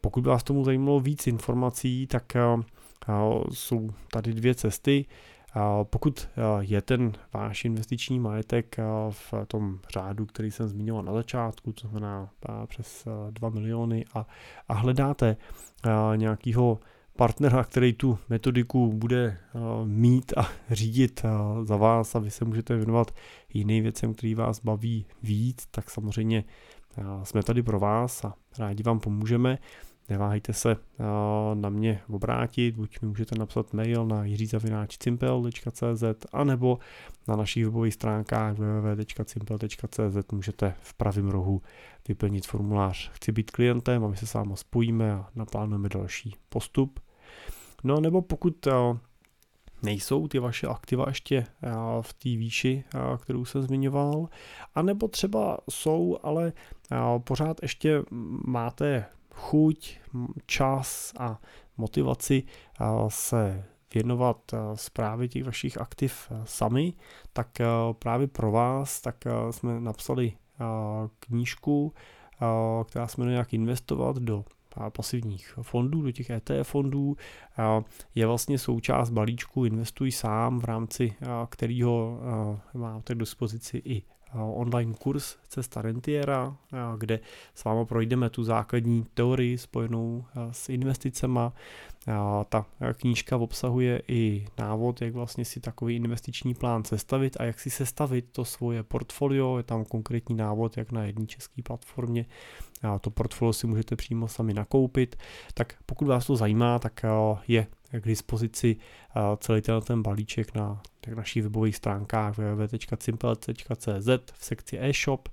Pokud 0.00 0.20
by 0.20 0.28
vás 0.28 0.42
tomu 0.42 0.64
zajímalo 0.64 1.00
víc 1.00 1.26
informací, 1.26 2.06
tak 2.06 2.36
jsou 3.52 3.88
tady 4.10 4.32
dvě 4.32 4.54
cesty. 4.54 5.06
Pokud 5.82 6.28
je 6.60 6.82
ten 6.82 7.12
váš 7.34 7.64
investiční 7.64 8.20
majetek 8.20 8.76
v 9.10 9.34
tom 9.46 9.78
řádu, 9.92 10.26
který 10.26 10.50
jsem 10.50 10.68
zmiňoval 10.68 11.02
na 11.02 11.12
začátku, 11.12 11.72
to 11.72 11.88
znamená 11.88 12.30
přes 12.66 13.08
2 13.30 13.50
miliony 13.50 14.04
a, 14.14 14.26
a 14.68 14.74
hledáte 14.74 15.36
nějakého 16.16 16.78
partnera, 17.16 17.64
který 17.64 17.92
tu 17.92 18.18
metodiku 18.28 18.92
bude 18.92 19.38
mít 19.84 20.32
a 20.36 20.48
řídit 20.70 21.22
za 21.62 21.76
vás 21.76 22.14
a 22.14 22.18
vy 22.18 22.30
se 22.30 22.44
můžete 22.44 22.76
věnovat 22.76 23.10
jiným 23.54 23.82
věcem, 23.82 24.14
který 24.14 24.34
vás 24.34 24.60
baví 24.60 25.06
víc, 25.22 25.66
tak 25.70 25.90
samozřejmě 25.90 26.44
jsme 27.22 27.42
tady 27.42 27.62
pro 27.62 27.80
vás 27.80 28.24
a 28.24 28.34
rádi 28.58 28.82
vám 28.82 29.00
pomůžeme. 29.00 29.58
Neváhejte 30.08 30.52
se 30.52 30.76
na 31.54 31.68
mě 31.68 32.00
obrátit, 32.08 32.76
buď 32.76 33.00
mi 33.00 33.08
můžete 33.08 33.38
napsat 33.38 33.72
mail 33.72 34.06
na 34.06 34.24
jiřizavináčcimpel.cz 34.24 36.04
anebo 36.32 36.78
na 37.28 37.36
našich 37.36 37.64
webových 37.64 37.94
stránkách 37.94 38.56
www.cimpel.cz 38.58 40.32
můžete 40.32 40.74
v 40.80 40.94
pravém 40.94 41.28
rohu 41.28 41.62
vyplnit 42.08 42.46
formulář 42.46 43.10
Chci 43.14 43.32
být 43.32 43.50
klientem 43.50 44.04
a 44.04 44.08
my 44.08 44.16
se 44.16 44.26
s 44.26 44.34
vámi 44.34 44.52
spojíme 44.54 45.12
a 45.12 45.28
naplánujeme 45.34 45.88
další 45.88 46.36
postup. 46.48 47.00
No 47.84 48.00
nebo 48.00 48.22
pokud 48.22 48.66
nejsou 49.82 50.28
ty 50.28 50.38
vaše 50.38 50.66
aktiva 50.66 51.04
ještě 51.08 51.46
v 52.00 52.12
té 52.12 52.28
výši, 52.28 52.84
kterou 53.20 53.44
jsem 53.44 53.62
zmiňoval, 53.62 54.28
anebo 54.74 55.08
třeba 55.08 55.58
jsou, 55.70 56.18
ale 56.22 56.52
pořád 57.18 57.62
ještě 57.62 58.02
máte 58.46 59.04
chuť, 59.34 59.98
čas 60.46 61.12
a 61.18 61.40
motivaci 61.76 62.42
se 63.08 63.64
věnovat 63.94 64.38
zprávě 64.74 65.28
těch 65.28 65.44
vašich 65.44 65.80
aktiv 65.80 66.32
sami, 66.44 66.92
tak 67.32 67.48
právě 67.98 68.26
pro 68.26 68.50
vás 68.50 69.00
tak 69.00 69.24
jsme 69.50 69.80
napsali 69.80 70.32
knížku, 71.20 71.92
která 72.84 73.06
se 73.06 73.20
jmenuje 73.20 73.36
Jak 73.36 73.54
investovat 73.54 74.16
do 74.16 74.44
pasivních 74.90 75.58
fondů, 75.62 76.02
do 76.02 76.12
těch 76.12 76.30
ETF 76.30 76.68
fondů, 76.68 77.16
je 78.14 78.26
vlastně 78.26 78.58
součást 78.58 79.10
balíčku 79.10 79.64
Investuj 79.64 80.12
sám, 80.12 80.60
v 80.60 80.64
rámci 80.64 81.14
kterého 81.48 82.20
máte 82.74 83.14
k 83.14 83.18
dispozici 83.18 83.82
i 83.84 84.02
online 84.38 84.94
kurz 84.94 85.36
Cesta 85.48 85.82
Rentiera, 85.82 86.56
kde 86.98 87.20
s 87.54 87.64
vámi 87.64 87.86
projdeme 87.86 88.30
tu 88.30 88.44
základní 88.44 89.06
teorii 89.14 89.58
spojenou 89.58 90.24
s 90.50 90.68
investicema. 90.68 91.52
Ta 92.48 92.66
knížka 92.92 93.36
obsahuje 93.36 94.02
i 94.08 94.46
návod, 94.58 95.02
jak 95.02 95.14
vlastně 95.14 95.44
si 95.44 95.60
takový 95.60 95.96
investiční 95.96 96.54
plán 96.54 96.84
sestavit 96.84 97.36
a 97.40 97.44
jak 97.44 97.60
si 97.60 97.70
sestavit 97.70 98.24
to 98.32 98.44
svoje 98.44 98.82
portfolio. 98.82 99.56
Je 99.56 99.62
tam 99.62 99.84
konkrétní 99.84 100.34
návod, 100.34 100.76
jak 100.76 100.92
na 100.92 101.04
jedné 101.04 101.26
české 101.26 101.62
platformě 101.62 102.26
to 103.00 103.10
portfolio 103.10 103.52
si 103.52 103.66
můžete 103.66 103.96
přímo 103.96 104.28
sami 104.28 104.54
nakoupit. 104.54 105.16
Tak 105.54 105.74
pokud 105.86 106.04
vás 106.04 106.26
to 106.26 106.36
zajímá, 106.36 106.78
tak 106.78 107.04
je 107.48 107.66
k 108.00 108.06
dispozici 108.06 108.76
celý 109.38 109.62
ten 109.84 110.02
balíček 110.02 110.54
na 110.54 110.82
našich 111.14 111.42
webových 111.42 111.76
stránkách 111.76 112.38
www.simple.cz 112.38 114.08
v 114.32 114.44
sekci 114.44 114.78
e-shop 114.80 115.28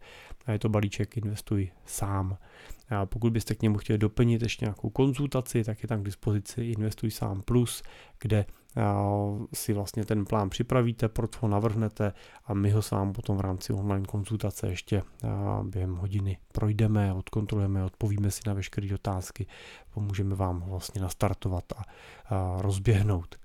a 0.45 0.51
je 0.51 0.59
to 0.59 0.69
balíček 0.69 1.17
Investuj 1.17 1.71
sám. 1.85 2.37
A 2.89 3.05
pokud 3.05 3.33
byste 3.33 3.55
k 3.55 3.61
němu 3.61 3.77
chtěli 3.77 3.99
doplnit 3.99 4.41
ještě 4.41 4.65
nějakou 4.65 4.89
konzultaci, 4.89 5.63
tak 5.63 5.83
je 5.83 5.87
tam 5.87 6.01
k 6.01 6.05
dispozici 6.05 6.61
Investuj 6.61 7.11
sám 7.11 7.41
plus, 7.41 7.83
kde 8.19 8.45
si 9.53 9.73
vlastně 9.73 10.05
ten 10.05 10.25
plán 10.25 10.49
připravíte, 10.49 11.09
portfolio 11.09 11.51
navrhnete 11.53 12.13
a 12.45 12.53
my 12.53 12.71
ho 12.71 12.81
sám 12.81 13.13
potom 13.13 13.37
v 13.37 13.41
rámci 13.41 13.73
online 13.73 14.05
konzultace 14.05 14.67
ještě 14.67 15.01
během 15.63 15.95
hodiny 15.95 16.37
projdeme, 16.51 17.13
odkontrolujeme, 17.13 17.83
odpovíme 17.83 18.31
si 18.31 18.41
na 18.47 18.53
veškeré 18.53 18.95
otázky, 18.95 19.47
pomůžeme 19.93 20.35
vám 20.35 20.63
vlastně 20.67 21.01
nastartovat 21.01 21.63
a, 21.75 21.81
rozběhnout. 22.61 23.35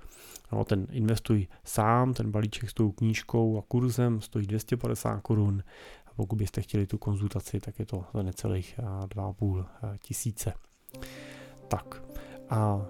No, 0.52 0.64
ten 0.64 0.86
investuj 0.90 1.46
sám, 1.64 2.14
ten 2.14 2.30
balíček 2.30 2.70
s 2.70 2.74
tou 2.74 2.92
knížkou 2.92 3.58
a 3.58 3.62
kurzem 3.68 4.20
stojí 4.20 4.46
250 4.46 5.20
korun 5.20 5.62
a 6.06 6.10
pokud 6.16 6.36
byste 6.36 6.62
chtěli 6.62 6.86
tu 6.86 6.98
konzultaci, 6.98 7.60
tak 7.60 7.78
je 7.78 7.86
to 7.86 8.04
za 8.14 8.22
necelých 8.22 8.80
2,5 9.06 9.64
tisíce. 10.02 10.52
Tak 11.68 12.02
a 12.50 12.86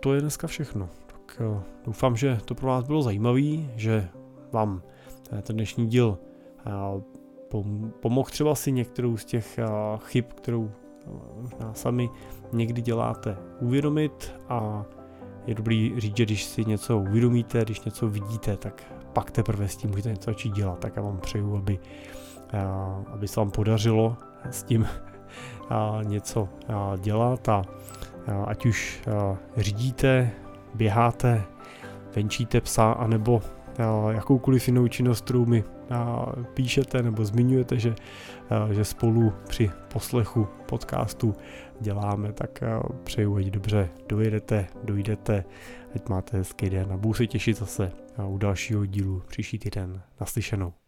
to 0.00 0.14
je 0.14 0.20
dneska 0.20 0.46
všechno. 0.46 0.88
Tak 1.06 1.42
doufám, 1.86 2.16
že 2.16 2.38
to 2.44 2.54
pro 2.54 2.68
vás 2.68 2.84
bylo 2.84 3.02
zajímavé, 3.02 3.40
že 3.76 4.08
vám 4.52 4.82
ten 5.42 5.56
dnešní 5.56 5.86
díl 5.86 6.18
pomohl 8.00 8.30
třeba 8.30 8.54
si 8.54 8.72
některou 8.72 9.16
z 9.16 9.24
těch 9.24 9.58
chyb, 9.98 10.24
kterou 10.24 10.70
možná 11.40 11.74
sami 11.74 12.10
někdy 12.52 12.82
děláte, 12.82 13.36
uvědomit 13.60 14.34
a 14.48 14.84
je 15.46 15.54
dobrý 15.54 15.92
říct, 16.00 16.16
že 16.16 16.24
když 16.24 16.44
si 16.44 16.64
něco 16.64 16.98
uvědomíte, 16.98 17.64
když 17.64 17.80
něco 17.80 18.08
vidíte, 18.08 18.56
tak 18.56 18.92
pak 19.12 19.30
teprve 19.30 19.68
s 19.68 19.76
tím 19.76 19.90
můžete 19.90 20.10
něco 20.10 20.30
začít 20.30 20.52
dělat. 20.52 20.78
Tak 20.78 20.96
já 20.96 21.02
vám 21.02 21.18
přeju, 21.18 21.56
aby, 21.56 21.78
aby 23.06 23.28
se 23.28 23.40
vám 23.40 23.50
podařilo 23.50 24.16
s 24.50 24.62
tím 24.62 24.86
něco 26.02 26.48
dělat 27.00 27.48
a 27.48 27.62
ať 28.46 28.66
už 28.66 29.02
řídíte, 29.56 30.30
běháte, 30.74 31.42
venčíte 32.16 32.60
psa, 32.60 32.92
anebo 32.92 33.42
jakoukoliv 34.10 34.68
jinou 34.68 34.88
činnost, 34.88 35.24
kterou 35.24 35.46
mi 35.46 35.64
píšete 36.54 37.02
nebo 37.02 37.24
zmiňujete, 37.24 37.78
že, 37.78 37.94
že 38.70 38.84
spolu 38.84 39.32
při 39.48 39.70
poslechu 39.92 40.48
podcastu 40.66 41.34
děláme, 41.80 42.32
tak 42.32 42.62
přeju, 43.04 43.36
ať 43.36 43.44
dobře 43.44 43.88
dojedete, 44.08 44.66
dojdete, 44.84 45.44
ať 45.94 46.08
máte 46.08 46.36
hezký 46.36 46.70
den 46.70 46.92
a 46.92 46.96
budu 46.96 47.14
se 47.14 47.26
těšit 47.26 47.58
zase 47.58 47.92
u 48.26 48.38
dalšího 48.38 48.86
dílu 48.86 49.22
příští 49.28 49.58
týden. 49.58 50.02
Naslyšenou. 50.20 50.79